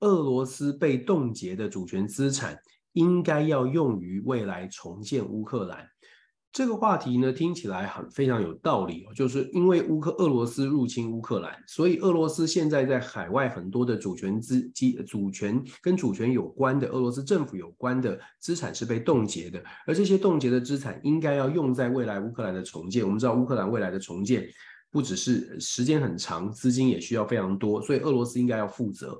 [0.00, 2.58] 俄罗斯被冻结的主权资产
[2.92, 5.88] 应该要用于未来重建乌克兰。
[6.52, 23.02] 这个话题呢，听起来很非常有道理哦，就是因为乌克俄罗斯入侵乌克兰，所以俄罗斯现在在海外很多的主权资基主权跟主权有关的俄罗斯政府有关的资产是被冻结的，而这些冻结的资产应该要用在未来乌克兰的重建。
[23.02, 24.46] 我们知道乌克兰未来的重建
[24.90, 29.18] 不只是时间很长，资金也需要非常多，所以俄罗斯应该要负责。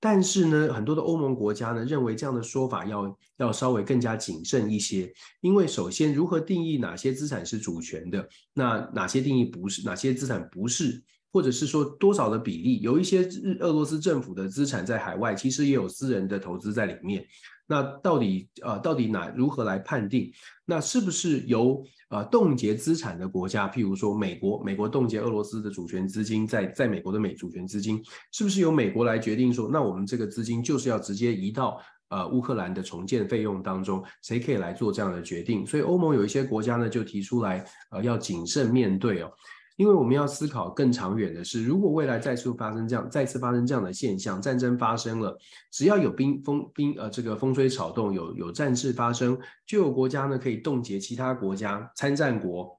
[0.00, 17.26] 但是呢，很多的欧盟国家呢认为这样的说法要要稍微更加谨慎一些，因为首先如何定义哪些资产是主权的，那哪些定义不是，哪些资产不是，或者是说多少的比例，有一些日俄罗斯政府的资产在海外，其实也有私人的投资在里面。
[17.70, 20.32] 那到底呃，到底哪如何来判定？
[20.64, 28.02] 那是不是由呃冻结资产的国家，譬如说美国，美国冻结俄罗斯的主权资金在，在美国的美主权资金，
[28.32, 31.78] 是不是由美国来决定说，那我们这个资金就是要直接移到
[32.08, 34.02] 呃乌克兰的重建费用当中？
[34.22, 35.66] 谁可以来做这样的决定？
[35.66, 39.30] 所以欧盟有一些国家呢，就提出来呃要谨慎面对哦。
[39.78, 45.38] 因为我们要思考更长远的是，如果未来再次发生这样、再次发生这样的现象，战争发生了，
[45.70, 52.76] 只要有兵风兵呃这个风吹草动，有有战事发生，就有国家呢可以冻结其他国家参战国，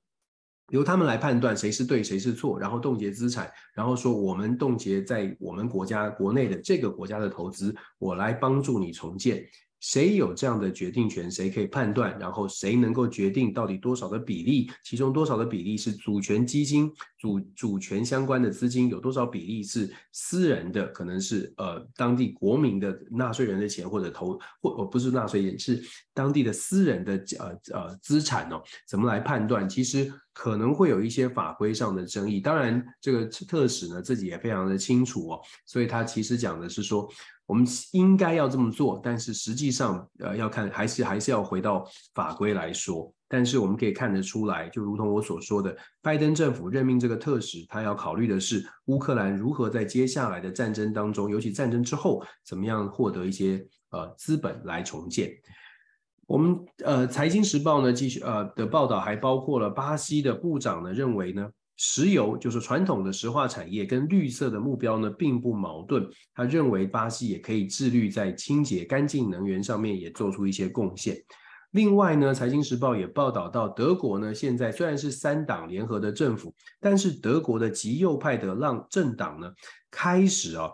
[0.74, 9.42] 由他们来判断谁是对谁是错，然后冻结资产，然后说我们冻结在我们国家国内的这个国家的投资，我来帮助你重建。
[9.80, 25.82] 谁有这样的决定权，谁可以判断，然后谁能够决定到底多少的比例，其中多少的比例是主权基金、主主权相关的资金，有多少比例是私人的，可能是呃当地国民的纳税人的钱，或者投或不是纳税人，是
[26.14, 29.68] 当地的私人的呃呃资产哦，怎么来判断？
[29.68, 32.42] 其实可能会有一些法规上的争议。
[32.42, 37.10] 当然，这个特使呢自己也非常的清楚哦，所以他其实讲的是说。
[37.50, 41.84] 我们应该要这么做，但是实际上，呃，要看还是还是要回到
[42.14, 43.12] 法规来说。
[43.28, 55.32] 但是我们可以看得出来，就如同我所说的，拜登政府任命这个特使，他要考虑的是乌克兰如何在接下来的战争当中，尤其战争之后，怎么样获得一些呃资本来重建。
[56.28, 61.50] 我们呃，《财经时报》呢继续呃的报道还包括了巴西的部长呢认为呢。
[61.82, 66.06] 石油就是传统的石化产业，跟绿色的目标呢并不矛盾。
[66.36, 71.16] 他认为巴西也可以致力在清洁干净能源上面也做出一些贡献。
[71.72, 79.50] 另外呢，《财经时报》也报道到，德国呢现在虽然是三党联合的政府，但是德国的极右派的让政党呢
[79.90, 80.70] 开始啊，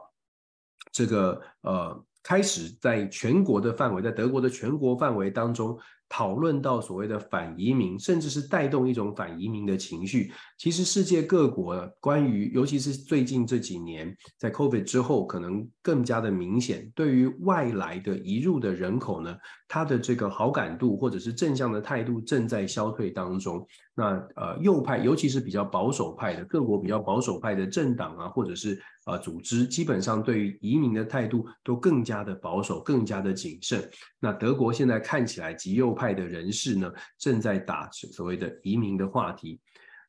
[0.92, 5.78] 这个呃开始在全国的范围，在德国的全国范围当中。
[6.08, 10.32] 讨论到所谓的反移民，甚至是带动一种反移民的情绪。
[10.58, 16.92] 其实世界各国关于，尤其是最近这几年，在 COVID 之后，可能更加的明显。
[16.96, 19.36] 对于外来的移入的人口呢，
[19.68, 23.66] 他的这个好感度或者是正向的态度正在消退当中。
[23.96, 33.90] 那呃，右派，尤其是比较保守派的各国比较保守派的政党啊，或者是呃组织，基本上对于移民的态度都更加的保守，更加的谨慎。
[34.20, 39.60] 那德国现在看起来极右派的人士呢，正在打所谓的移民的话题。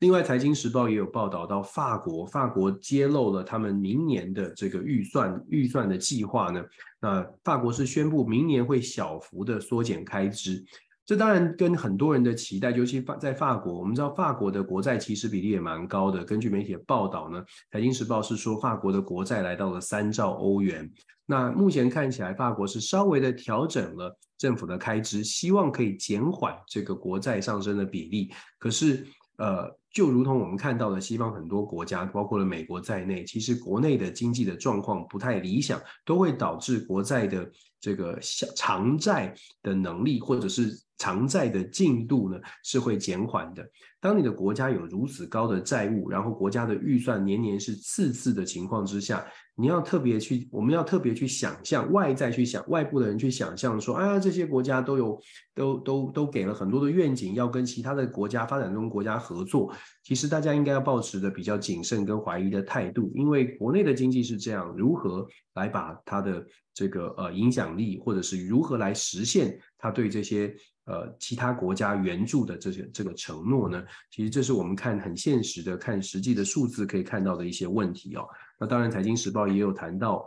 [0.00, 6.62] 另外，《财经时报》也有报道到法国，法国揭露了他们明年的这个预算预算的计划呢。
[7.00, 10.64] 那法国是宣布明年会小幅的缩减开支。
[11.06, 16.24] 这当然跟很多人的期待，尤其法在法国，我们知道法国的国债其实比例也蛮高的。
[16.24, 20.90] 根据媒体的报道呢，《财经时报》是说法国的国债来到了三兆欧元。
[21.24, 28.32] 那目前看起来，法国是稍微的调整了政府的开支，希望可以减缓这个国债上升的比例。
[28.58, 29.06] 可是，
[29.38, 38.18] 呃，就如同我们看到的，西方很多国家，包括了美国在内，其实国内的经济的状况不太理想，都会导致国债的这个
[38.56, 40.70] 偿债的能力，或者是。
[40.98, 43.68] 偿债的进度呢，是会减缓的。
[44.00, 55.20] 当你的国家有如此高的债务，然后国家的预算年年是赤字的情况之下，你要特别去，我们要特别去想象，外在去想，外部的人去想象说，啊，这些国家都有，
[55.54, 59.72] 都都都给了很多的愿景，要跟其他的国家发展中国家合作。
[60.04, 70.54] 其实大家应该要抱持着比较谨慎跟怀疑的态度，因为国内的经济是这样，如何来把它的这个呃影响力，或者是如何来实现他对这些。
[70.88, 78.24] 呃，其他国家援助的这些这个承诺呢，其实这是我们看很现实的，看实际的数字可以看到的一些问题哦。
[78.56, 80.24] 那当然，财经时报也有谈到，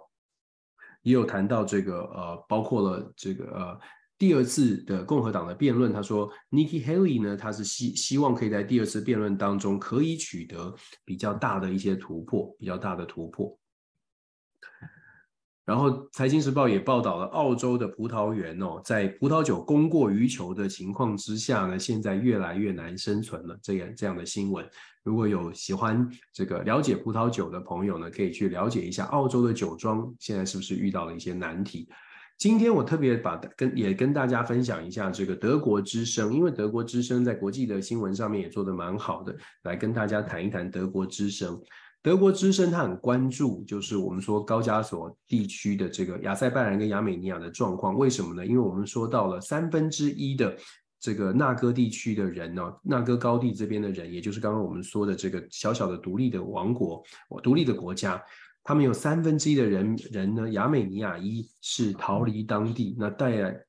[1.01, 3.79] 也有谈到这个呃，包括了这个呃
[4.17, 13.57] 第二次的共和党的辩论，他说 Nikki Haley 呢，他是希希望可以在第二次辩论当中可以取得比较大的一些突破，比较大的突破。
[15.69, 23.55] 然后，《财经时报》也报道了澳洲的葡萄园哦，在葡萄酒供过于求的情况之下呢，现在越来越难生存了。
[23.61, 24.67] 这样这样的新闻，
[25.03, 31.87] 如果有喜欢这个了解葡萄酒的朋友呢，可以去了解一下澳洲的酒庄现在是不是遇到了一些难题。
[32.39, 41.61] 今天我特别把跟也跟大家分享一下这个德国之声，因为德国之声在国际的新闻上面也做得蛮好的，来跟大家谈一谈德国之声。
[42.01, 48.45] 德国之声他很关注，就是我们说高加索地区的这个亚塞拜然跟亚美尼亚的状况，为什么呢？
[48.45, 50.55] 因为我们说到了三分之一的
[50.99, 57.03] 这个纳哥地区的人呢，纳哥高地这边的人，也就是刚刚我们说的这个小小的独立的王国，
[57.43, 58.21] 独立的国家。
[58.61, 63.59] 他们有三分之一的人人呢，亚美尼亚裔是逃离当地，那带来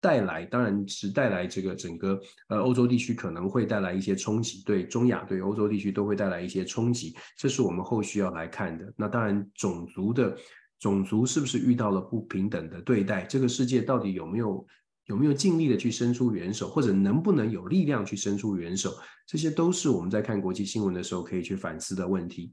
[0.00, 8.92] 带来当然是带来这个整个呃欧洲地区可能会带来一些冲击，对中亚对欧洲地区都会带来一些冲击，这是我们后续要来看的。
[8.96, 10.36] 那当然种族的
[10.78, 13.24] 种族是不是遇到了不平等的对待？
[13.24, 14.66] 这个世界到底有没有
[15.06, 18.92] 有没有尽力的去伸出援手，或者能不能有力量去伸出援手？
[19.26, 22.52] 这些都是我们在看国际新闻的时候可以去反思的问题。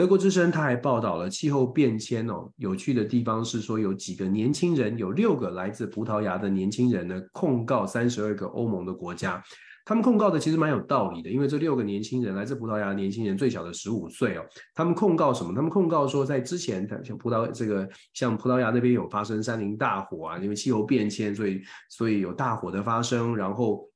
[0.00, 9.44] 德国之声他还报道了气候变迁哦，有趣的地方是说有几个年轻人，有六个来自葡萄牙的年轻人呢，控告三十二个欧盟的国家。
[9.84, 14.42] 他们控告的其实蛮有道理的，因为这六个年轻人来自葡萄牙年轻人，最小的十五岁哦。
[14.74, 15.52] 他们控告什么？
[15.54, 21.60] 他们控告说，在之前像葡萄这个像葡萄牙那边有发生山林大火啊，因为气候变迁，所以
[21.90, 23.86] 所以有大火的发生，然后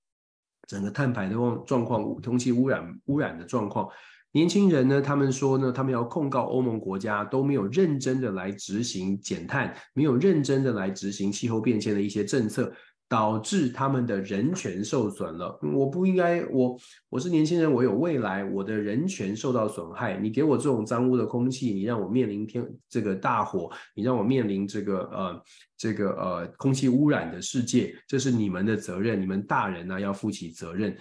[0.69, 3.88] 整个碳排的状状况、空气污染污染的状况。
[4.35, 12.70] 年轻人呢，他们说呢，他们要控告欧盟国家都没有认真的来执行减碳，没有认真的来执行气候变迁的一些政策。
[13.07, 15.57] 导致他们的人权受损了。
[15.75, 16.77] 我不应该，我
[17.11, 20.16] 我是年轻人，我有未来，我的人权受到损害。
[20.16, 25.42] 你给我这种脏污的空气，你让我面临天这个大火，你让我面临这个呃
[25.77, 30.97] 这个呃空气污染的世界，这是你们的责任，你们大人呢、要负起责任。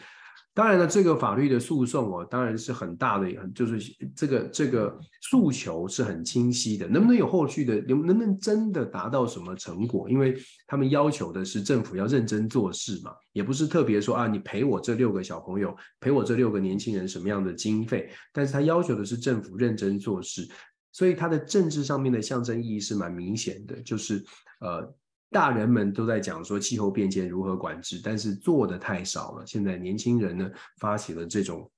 [0.56, 3.80] 当然了，这个法律的诉讼哦，当然是很大的，就是
[4.16, 6.88] 这个这个诉求是很清晰的。
[6.88, 10.08] 能不能有后续的，能能不能真的达到什么成果？
[10.08, 10.38] 因为
[10.68, 20.48] 他们要求的是政府要认真做事嘛，也不是特别说啊，你赔我这六个小朋友，赔我这六个年轻人什么样的经费，但是他要求的是政府认真做事，
[20.92, 24.24] 所以他的政治上面的象征意义是蛮明显的，就是
[24.60, 24.94] 呃。
[25.34, 29.46] 大人们都在讲说气候变迁如何管制，但是做的太少了。
[29.46, 31.70] 现在年轻人呢，发起了这种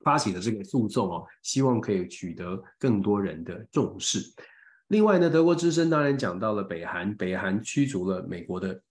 [0.00, 4.20] 发起的这个诉讼哦，希望可以取得更多人的重视。
[4.88, 8.82] 另外呢，德国之声当然讲到了北韩，北韩驱逐了美国的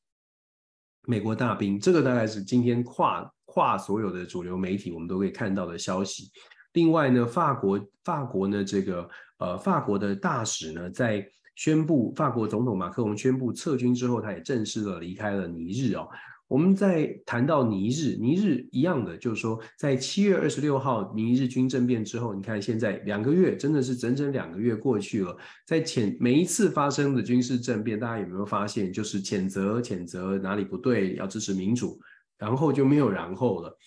[1.07, 6.29] 美国大兵，这个大概是今天跨跨所有的主流媒体我们都可以看到的消息。
[6.73, 11.27] 另外呢，法国法国呢这个呃法国的大使呢在。
[11.57, 16.07] 宣布法国总统马克龙宣布撤军之后，他也正式的离开了尼日哦。
[16.47, 25.35] 我们在谈到尼日，尼日一样的，就是说在七月二十六号尼日军政变之后，你看现在两个月，真的是整整两个月过去了。
[25.65, 31.99] 在前每一次发生的军事政变，大家有没有发现，就是谴责谴责哪里不对，要支持民主，
[32.37, 33.77] 然后就没有然后了。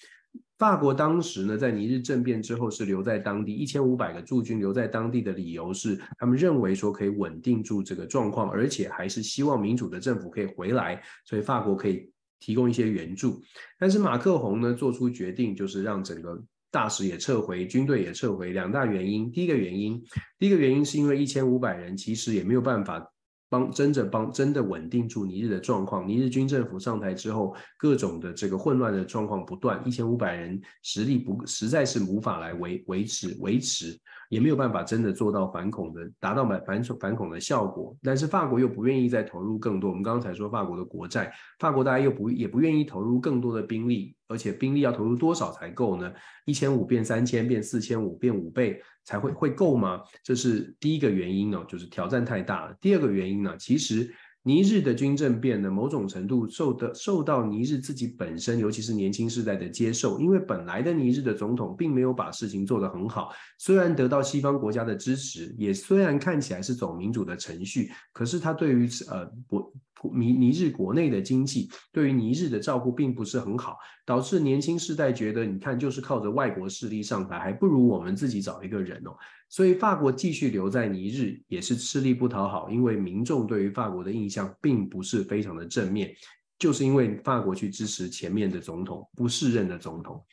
[0.61, 13.40] 法国当时呢，在尼日政变之后是留在当地一千五百个驻军留在当地的理由是，他们认为说可以稳定住这个状况，而且还是希望民主的政府可以回来，所以法国可以提供一些援助。
[13.79, 16.38] 但是马克宏呢做出决定，就是让整个
[16.70, 18.53] 大使也撤回，军队也撤回。
[18.53, 19.99] 两大原因，第一个原因，
[20.38, 23.11] 第一个原因是因为一千五百人其实也没有办法。
[23.50, 26.08] 帮真的帮真的稳定住尼日的状况。
[26.08, 37.94] 尼日军政府上台之后，各种的这个混乱的状况不断，一千五百人实力不实在是无法来维维持维持，也没有办法真的做到反恐的达到反反反恐的效果。
[38.02, 39.90] 但是法国又不愿意再投入更多。
[39.90, 46.11] 我们刚才说法国的国债，法国大家又不也不愿意投入更多的兵力，而且兵力要投入多少才够呢？
[46.47, 48.81] 一千五变三千变四千五变五倍。
[49.03, 50.03] 才会会够吗？
[50.23, 52.77] 这是第一个原因呢，就是挑战太大了。
[52.81, 69.72] 第二个原因呢，其实尼日的军政变呢，某种程度受的受到尼日自己本身，尤其是年轻世代的接受，因为本来的尼日的总统并没有把事情做得很好，虽然得到西方国家的支持，也虽然看起来是走民主的程序，可是他对于呃不。
[70.14, 73.76] 尼尼日国内的经济对于尼日的照顾并不是很好，
[74.07, 79.11] 导致年轻世代觉得，你看就是靠着外国势力上台，还不如我们自己找一个人哦。
[79.51, 86.14] 所以法国继续留在尼日也是吃力不讨好，因为民众对于法国的印象并不是非常的正面，
[86.57, 90.24] 就是因为法国去支持前面的总统不适任的总统。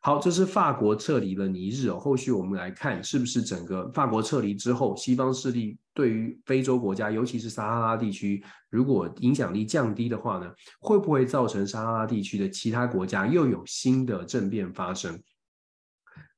[0.00, 1.98] 好，这是法国撤离了尼日哦。
[1.98, 10.50] 后续我们来看，是不是整个法国撤离之后，西方势力对于非洲国家，尤其是撒哈拉地区，如果影响力降低的话呢，
[10.80, 15.20] 会不会造成撒哈拉地区的其他国家又有新的政变发生？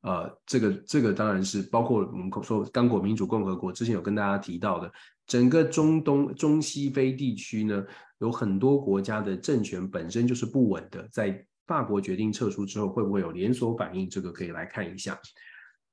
[0.04, 4.92] 呃，这个这个当然是包括我们说刚果民主共和国之前有跟大家提到的，
[5.26, 7.82] 整个中东中西非地区呢，
[8.18, 14.06] 有很多国家的政权本身就是不稳的，在法国决定撤出之后，会不会有连锁反应？
[14.06, 15.18] 这个可以来看一下。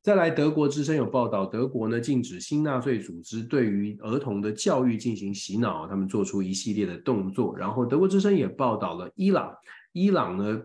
[0.01, 7.55] 再来，德国之声有报道，德国呢禁止新纳粹组织对于儿童的教育进行洗脑，他们做出一系列的动作。
[7.57, 9.55] 然后，德国之声也报道了伊朗，
[9.93, 10.61] 伊朗呢。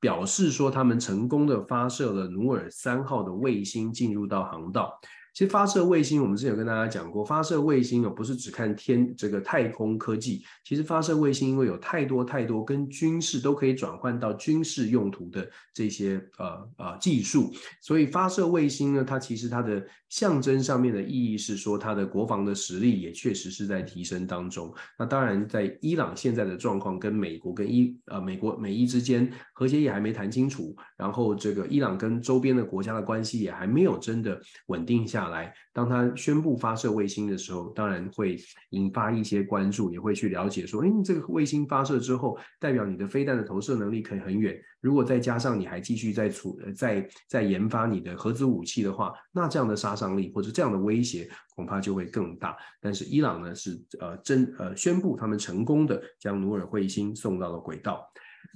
[0.00, 5.00] 表示说，他们成功的发射了努尔三号的卫星进入到航道。
[5.38, 10.42] 其实发射卫星，我们之前有跟大家讲过，发射卫星哦，不是只看天这个太空科技。
[10.64, 24.74] 其实发射卫星，因为有太多太多跟军事都可以转换到军事用途的这些呃呃技术，所以发射卫星呢，它其实它的象征上面的意义是说，它的国防的实力也确实是在提升当中。
[24.98, 34.36] 那当然，在伊朗现在的状况跟美国跟伊呃美国美伊之间和谐也还没谈清楚，然后这个伊朗跟周边的国家的关系也还没有真的
[34.66, 35.52] 稳定下来。
[35.72, 38.36] 当他宣布发射卫星的时候，当然会
[38.70, 44.58] 引发一些关注，也会去了解说，哎，这个卫星发射之后，代表你的飞弹的投射能力可以很远。
[44.80, 52.56] 如果再加上你还继续在处在在研发你的核子武器的话，那这样的杀伤力或者这样的威胁恐怕就会更大。
[52.80, 58.08] 但是伊朗呢是呃真呃宣布他们成功的将努尔彗星送到了轨道。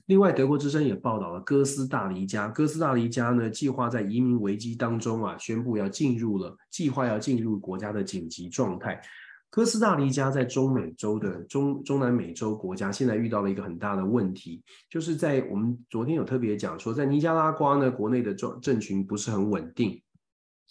[0.07, 2.49] 另外，德国之声也报道了哥斯大黎加。
[2.49, 9.01] 哥斯大黎加呢，计划在移民危机当中啊，宣布要进入了计划要进入国家的紧急状态。
[9.49, 20.03] 哥斯大黎加在中美洲的中中南美洲国家，现在遇到了一个很大的问题，就是在我们昨天有特别讲说，在尼加拉瓜呢，国内的政政群不是很稳定。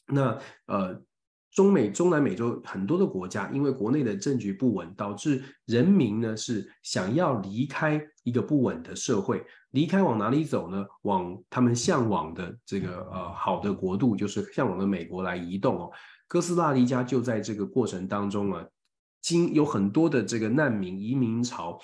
[0.08, 1.02] 那呃。
[1.52, 10.86] 中美、中南美洲很多的国家，因为国内的政局不稳，导致人民呢是想要离开一个不稳的社会，离开往哪里走呢？
[11.02, 15.92] 往他们向往的这个呃好的国度，就是向往的美国来移动哦。
[16.28, 18.66] 哥斯大黎加就在这个过程当中啊，
[19.22, 21.78] 经有很多的这个难民移民潮。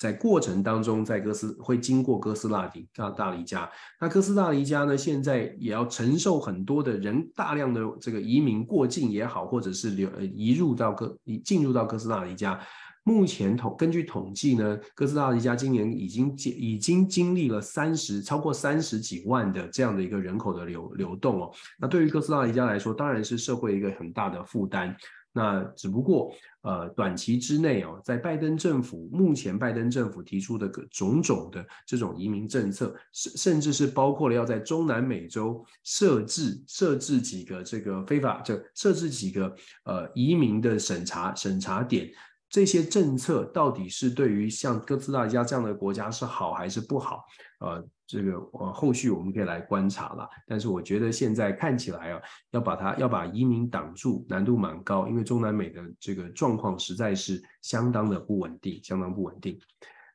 [0.00, 3.70] 在过程当中，在哥斯会经过哥斯大黎大大黎加，
[4.00, 12.58] 那哥斯大黎加呢，现在也要承受很多的人大量的这个移民过境也好，或者是流移入到哥进入到哥斯大黎加。
[13.02, 21.50] 目前统根据统计呢，哥斯大黎加今年已经经已经经历了三十超过三十几万的这样的一个人口的流流动哦。
[21.78, 24.96] 那对于哥斯大黎加来说，当然是社会一个很大的负担。
[25.32, 39.54] 那只不过，呃，短期之内哦，在拜登政府目前拜登政府提出的各种种的这种移民政策，甚甚至是包括了要在中南美洲设置设置几个这个非法，就设置几个
[39.84, 42.10] 呃移民的审查审查点。
[42.48, 47.24] 这些政策到底是对于像哥斯达黎加这样的国家是好还是不好？
[47.60, 50.28] 呃，这个呃后续我们可以来观察了。
[50.46, 59.56] 但是我觉得现在看起来啊，要把它要把移民挡住，难度蛮高，因为中南美的这个状况实在是相当的不稳定，相当不稳定。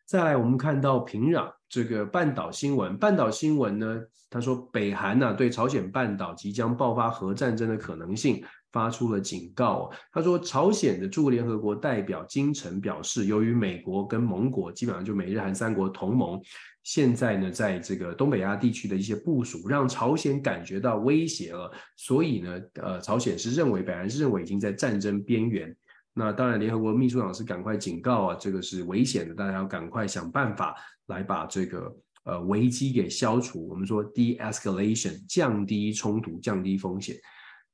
[0.06, 8.44] 再来，我们看到平壤这个半岛新闻，半岛新闻呢，他说北韩呢、对朝鲜半岛即将爆发核战争的可能性。
[8.72, 9.90] 发出了警告。
[10.12, 16.38] 他说，朝鲜的驻联合国代表金城表示，由于美国跟盟国基本上就美日韩三国同盟，
[16.86, 21.70] 现在呢，在这个东北亚地区的一些部署，让朝鲜感觉到威胁了。
[21.98, 25.76] 所以呢，呃，朝鲜是认为，北韩是认为已经在战争边缘。
[26.14, 30.76] 那当然，联合国秘书长是赶快警告啊，这个是危险的，大家要赶快想办法
[31.08, 33.68] 来把这个呃危机给消除。
[33.68, 37.18] 我们说 de-escalation，降低冲突，降低风险。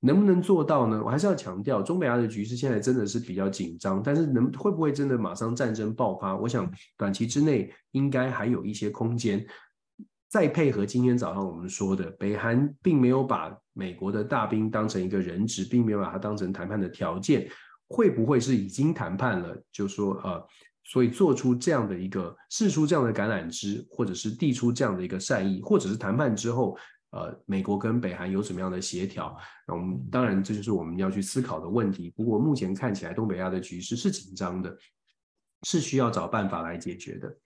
[0.04, 1.00] 能不能做到呢？
[1.06, 6.36] 我还是要强调，中美亚的局势现在真的是比较紧张，但是能会不会真的马上战争爆发？
[6.36, 9.46] 我想短期之内应该还有一些空间。
[10.28, 17.48] 再配合今天早上我们说的，北韩并没有把美国的大兵当成一个人质，并没有把它当成谈判的条件，
[17.88, 19.56] 会不会是已经谈判了？
[19.72, 20.44] 就说呃，
[20.84, 26.76] 所以做出这样的一个试出这样的橄榄枝，或者是递出这样的一个善意，或者是谈判之后。
[27.12, 29.36] 呃，美国跟北韩有什么样的协调？
[29.68, 32.10] 那我们当然这就是我们要去思考的问题。
[32.16, 34.76] 不过目前看起来，东北亚的局势是紧张的，
[35.64, 37.38] 是需要找办法来解决的。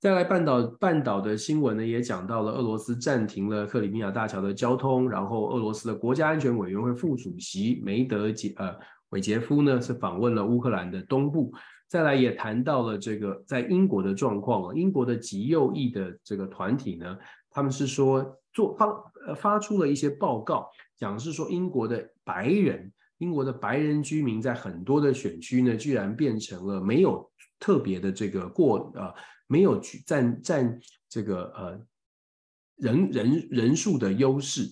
[0.00, 8.74] 再来半岛半岛的新闻呢，也讲到了俄罗斯暂停了克里米亚大桥的交通，然后俄罗斯的国家安全委员会副主席梅德杰呃
[9.10, 11.52] 韦杰夫呢是访问了乌克兰的东部。
[11.86, 17.16] 再来也谈到了这个在英国的状况，英国的极右翼的这个团体呢，
[17.54, 18.86] 他们是说做发
[19.26, 29.14] 呃发出了一些报告，讲是说英国的白人英国的白人居民在很多的选区呢，居然变成了没有特别的这个过呃。
[29.46, 31.78] 没有去占占这个呃
[32.76, 34.62] 人人人数的优势，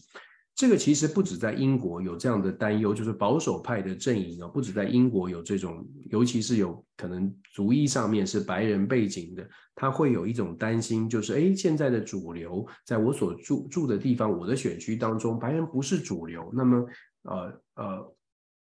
[0.63, 9.45] 这个其实不止在英国有这样的担忧，就是保守派的阵营啊，不止在英国有这种，尤其是有可能族裔上面是白人背景的，
[9.75, 16.87] 他会有一种担心，就是哎，现在的主流在我所住住的地方，我的选区当中，白人不是主流，那么
[17.23, 18.15] 呃呃，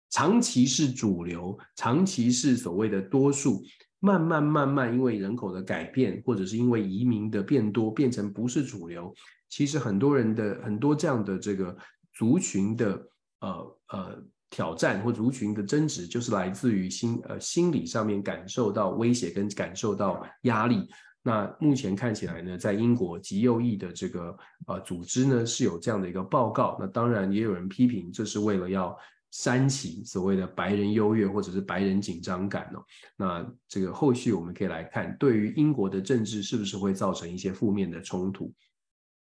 [0.10, 3.62] 长期是主流，长期是所谓的多数。
[4.06, 9.14] 慢慢慢慢，因为人口的改变，或者是因为移民的变多，变成不是主流。
[9.48, 11.74] 其实很多人的很多这样的这个
[12.14, 13.02] 族群的
[13.40, 20.90] 呃呃挑战或族群的争执，就是来自于心呃心理上面感受到威胁跟感受到压力。
[21.24, 24.38] 那目前看起来呢，在英国极右翼的这个
[24.68, 26.76] 呃组织呢是有这样的一个报告。
[26.78, 28.94] 那当然也有人批评，这是为了要。
[29.36, 32.86] 煽起所谓的白人优越或者是白人紧张感哦，
[33.18, 38.54] 那这个后续我们可以来看，对于英国的政治是不是会造成一些负面的冲突、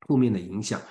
[0.05, 0.81] 负面的影响？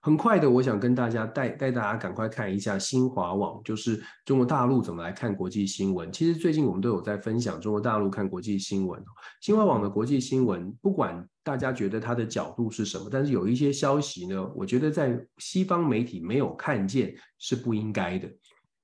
[0.00, 6.10] 很快的，我想跟大家带带大家赶快看一下新华网，就是中国大陆怎么来看国际新闻。
[6.12, 9.00] 其实最近我们都有在分享中国大陆看国际新闻，
[9.40, 18.28] 新华网的国际新闻，不管大家觉得它的角度是什么，但是有一些消息呢，我觉得在西方媒体没有看见是不应该的。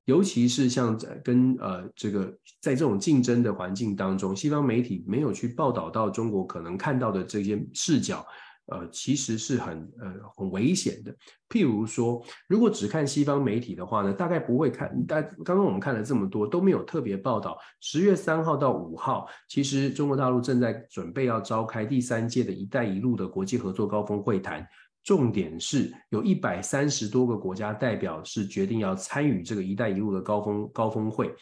[0.04, 2.26] 尤其是像在跟呃这个
[2.60, 8.26] 在这种竞争的环境当中，西方媒体没有去报道到中国可能看到的这些视角，
[8.66, 11.14] 呃，其实是很呃很危险的。
[11.48, 14.92] 譬如说，如果只看西方媒体的话呢，大概不会看。
[15.06, 17.56] 但刚刚我们看了这么多，都没有特别报道。
[17.80, 24.66] 十月三号到五号，其实中国大陆正在准备要召开第三届的一带一路的国际合作高峰会谈。
[25.04, 31.32] 重点是有一百三十多个国家代表是决定要参与这个“一带一路”的高峰高峰会。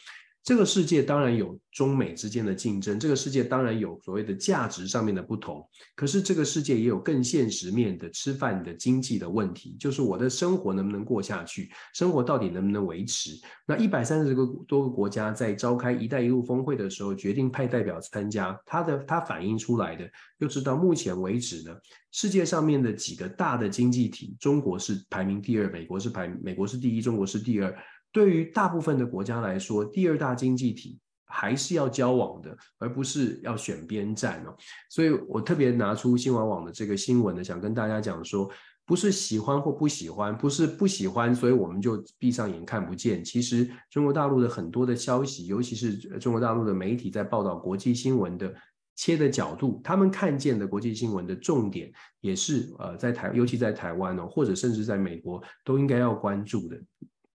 [0.45, 5.65] 这个世界当然有中美之间的竞争，这个世界当然有所谓的价值上面的不同。
[5.95, 13.31] 可是这个世界也有更现实面的吃饭的经济的问题，就是我的生活能不能过下去，生活到底能不能维持？
[13.67, 21.73] 那一百三十个多个国家在召开“一带一路”峰会的时候，决定派代表参加，它的它反映出来的，就是到目前为止呢，
[22.11, 27.73] 世界上面的几个大的经济体，中国是排名第二，美国是排美国是第一，中国是第二。
[28.13, 34.55] 对于大部分的国家来说，第二大经济体还是要交往的，而不是要选边站哦。
[34.91, 38.51] 所以我特别拿出新华网的这个新闻呢，想跟大家讲说，
[38.85, 43.25] 不是喜欢或不喜欢，不是不喜欢，所以我们就闭上眼看不见。
[43.25, 48.55] 其实中国大陆的很多的消息，尤其是中国大陆的媒体在报道国际新闻的
[48.95, 51.91] 切的角度，他们看见的国际新闻的重点，
[52.21, 56.79] 也是呃在台，尤其在台湾哦，或者甚至在美国，都应该要关注的。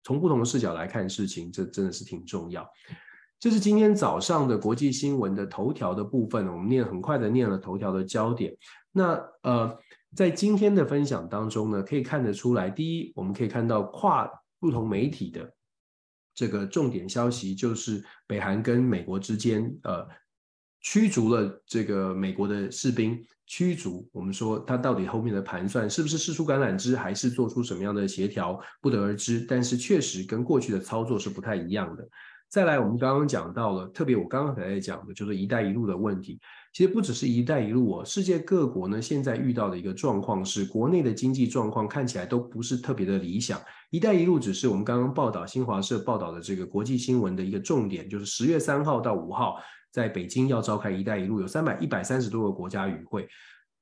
[0.02, 2.68] 从不同的视角来看事情，这真的是挺重要。
[3.40, 8.52] 这是今天早上的国际新闻的头条的部分，我们念很快的念了头条的焦点。
[8.90, 9.78] 那呃，
[10.16, 14.28] 在今天的分享当中呢，可以看得出来，第一，我们可以看到跨
[14.58, 15.54] 不同媒体的
[16.34, 20.04] 这个重点消息，就是北韩跟美国之间呃
[20.80, 23.24] 驱逐了这个美国的士兵。
[23.48, 29.40] 驱逐，我们说他到底后面的盘算是不是释出橄榄枝，还是做出什么样的协调，不得而知。
[29.48, 32.06] 但是确实跟过去的操作是不太一样的。
[32.50, 36.38] 再来，我们刚刚讲到了，特别我刚刚才在讲的就是“一带一路”的问题。
[36.72, 43.60] 其实不只是一带一路哦，世界各国呢现在遇到的一个状况是，国内的经济状况看起来都不是特别的理想。
[43.90, 49.56] “一带一路”只是我们刚刚报道新华社报道的这个国际新闻的一个重点，就是十月三号到五号。
[49.90, 53.28] 在北京要召开“一带一路”，有三百一百三十多个国家与会。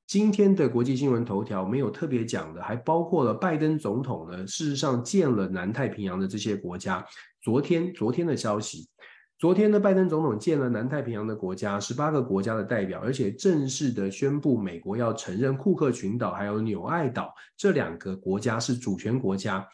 [0.06, 4.46] 今天的国际新闻头条没有特别讲的，还包括了拜登总统呢。
[4.46, 7.04] 事实上，见了南太平洋的这些国家。
[7.42, 8.88] 昨天，昨天的消息，
[9.36, 19.66] 昨天的拜登总统见了南太平洋的国家，十八个国家的代表，而且正式的宣布，美国要承认库克群岛还有纽爱岛这两个国家是主权国家。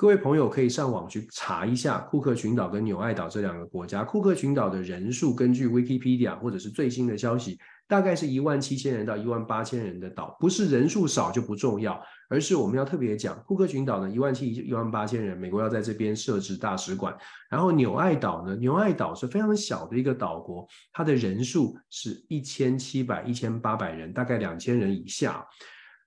[0.00, 4.02] 各位朋友可以上网去查一下库克群岛跟纽爱岛这两个国家。
[4.02, 17.14] 库克群岛的人数，根据 Wikipedia 或者是最新的消息，大概是一万七千人到一万八千人的岛，不是人数少就不重要，而是我们要特别讲，库克群岛呢，一万七一万八千人，美国要在这边设置大使馆。
[17.50, 25.46] 然后纽爱岛呢，纽爱岛是非常小的一个岛国，它的人数是一千七百一千八百人，大概两千人以下。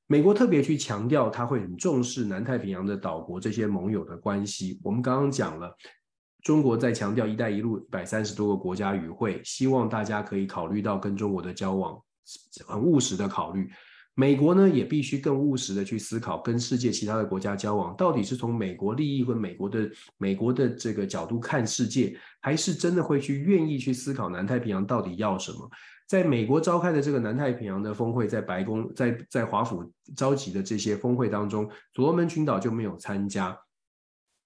[0.07, 4.79] 美国特别去强调，他会很重视南太平洋的岛国这些盟友的关系。
[4.83, 5.75] 我们刚刚讲了，
[6.41, 11.97] 中国在强调“一带一路”一百三十多个国家与会，希望大家可以考虑到跟中国的交往，
[12.67, 13.69] 很务实的考虑。
[14.15, 25.67] 美国呢，也必须更务实的去思考，跟世界其他的国家交往，到底是从美国利益或美国的美国的这个角度看世界，还是真的会去愿意去思考南太平洋到底要什么？
[26.13, 29.83] 在美国召开的这个南太平洋的峰会，在白宫在在华府
[30.15, 33.57] 召集的这些峰会当中，所罗门群岛就没有参加。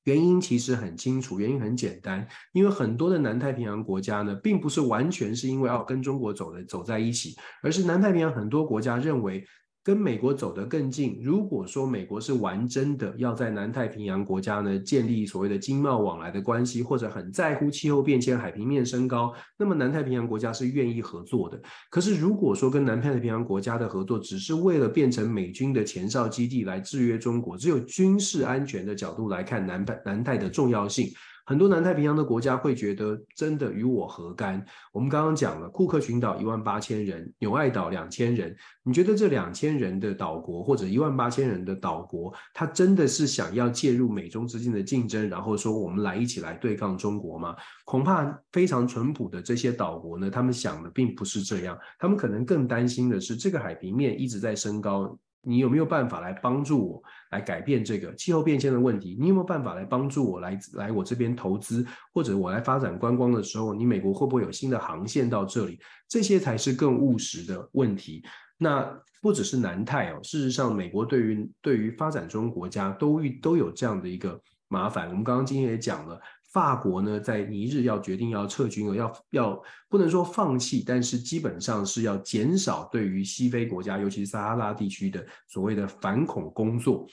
[0.06, 9.46] 原因其实很清楚，原因很简单，因为很多的南太平洋国家呢，并不是完全是因为要跟中国走的走在一起，而是南太平洋很多国家认为。
[9.88, 11.18] 跟美国走得更近。
[11.24, 21.58] 如果说美国是玩真的，要在南太平洋国家呢建立所谓的经贸往来的关系，或者很在乎气候变迁、海平面升高，那么南太平洋国家是愿意合作的。
[21.90, 31.08] 可是如果说跟南太平洋国家的合作只是为了变成美军的前哨基地来制约中国，只有军事安全的角度来看南太南太的重要性。
[31.48, 34.62] 很多南太平洋的国家会觉得真的与我何干？
[34.92, 47.56] 我们刚刚讲了库克群岛一万八千人，纽爱岛两千人，你觉得这两千人的岛国或者一万八千人的岛国，他真的是想要介入美中之间的竞争，然后说我们来一起来对抗中国吗？
[47.86, 55.18] 恐怕非常淳朴的这些岛国呢，他们想的并不是这样，他们可能更担心的是这个海平面一直在升高。
[55.48, 59.16] 你有没有办法来帮助我来改变这个气候变迁的问题？
[59.20, 65.80] 你有没有办法来帮助我来来我这边投资，或者我来发展观光的时候，你美国会不会有新的航线到这里？
[66.10, 68.24] 这些才是更务实的问题。
[68.58, 68.86] 那
[69.22, 75.08] 不只是南太哦，事实上，美国对于对于发展中国家都遇都有这样的一个麻烦。
[75.10, 76.20] 我们刚刚今天也讲了。
[76.54, 87.06] 法国呢，在尼日要决定要撤军了，要要不能说放弃，但是基本上是要减少对于西非国家，尤其是撒哈拉地区的所谓的反恐工作。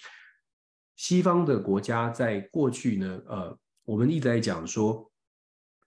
[0.94, 5.10] 西方的国家在过去呢，呃，我们一直在讲说，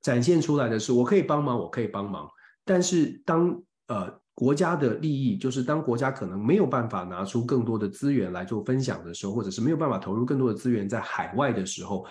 [0.01, 2.29] 展现出来的是我可以帮忙，我可以帮忙，
[2.65, 12.05] 但是当呃国家的利益，就是当国家可能没有办法拿出更多的资源来做分享的时候，或者是没有办法投入更多的资源在海外的时候。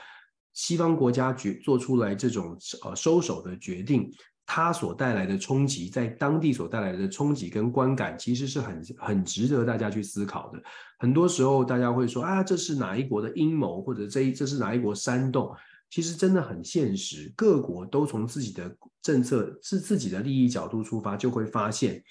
[0.57, 4.11] 西方国家决做出来这种呃收手的决定，
[4.47, 10.63] 它所带来的冲击，在当地所带来的冲击跟观感，其实是很很值得大家去思考的。
[10.99, 15.55] 很多时候，大家会说啊，这是哪一国的阴谋，或者这这是哪一国煽动？
[15.91, 22.03] 其实真的很现实，各国都从自己的政策是自己的利益角度出发，就会发现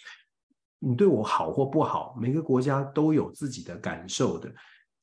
[0.77, 4.53] 你对我好或不好，每个国家都有自己的感受的。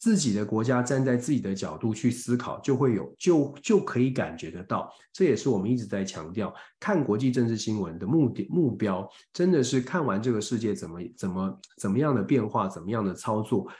[0.02, 4.92] 自己的国家站在自己的角度去思考，就会有就就可以感觉得到。
[5.12, 13.70] 这也是我们一直在强调，看国际政治新闻的目的目标，真的是看完这个世界怎么怎么怎么样的变化，怎么样的操作，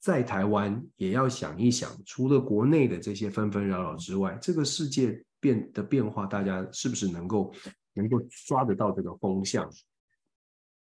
[0.00, 7.52] 在台湾也要想一想，除了国内的这些纷纷扰扰之外，这个世界变的变化，大家是不是能够
[7.92, 9.70] 能够抓得到这个风向？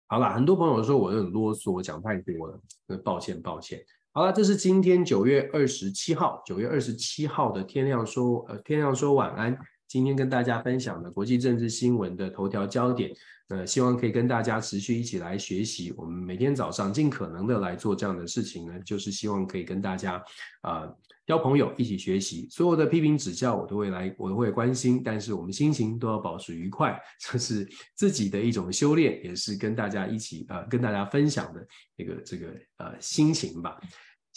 [0.07, 3.84] 好了，很多朋友说我很啰嗦，讲太多了，抱歉抱歉。
[4.16, 9.54] 好了，这是今天九月二十七号，九月二十七号的天亮说，呃，天亮说晚安。
[9.86, 13.10] 今天跟大家分享的国际政治新闻的头条焦点，
[13.48, 15.92] 呃，希望可以跟大家持续一起来学习。
[15.98, 20.14] 我们每天早上尽可能的来做这样的事情呢，就是希望可以跟大家
[20.62, 20.96] 啊、呃，
[21.26, 22.48] 交朋友一起学习。
[22.50, 31.66] 所有的批评指教我都会来，我都会关心，但是我们心情都要保持愉快，这是自己的一种修炼，也是跟大家一起呃，跟大家分享的
[31.98, 32.46] 这个这个
[32.78, 33.78] 呃心情吧。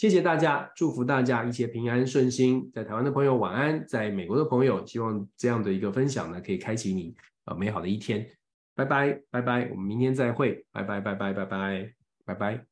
[0.00, 2.70] 谢谢大家，祝福大家一切平安顺心。
[2.72, 8.26] 在台湾的朋友晚安，在美国的朋友，希望这样的一个分享呢，可以开启你呃美好的一天。
[8.74, 10.64] 拜拜拜拜，我们明天再会。
[10.72, 11.92] 拜拜拜拜拜拜
[12.24, 12.66] 拜拜。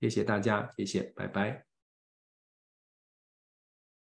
[0.00, 1.67] 谢谢大家，谢谢，拜拜。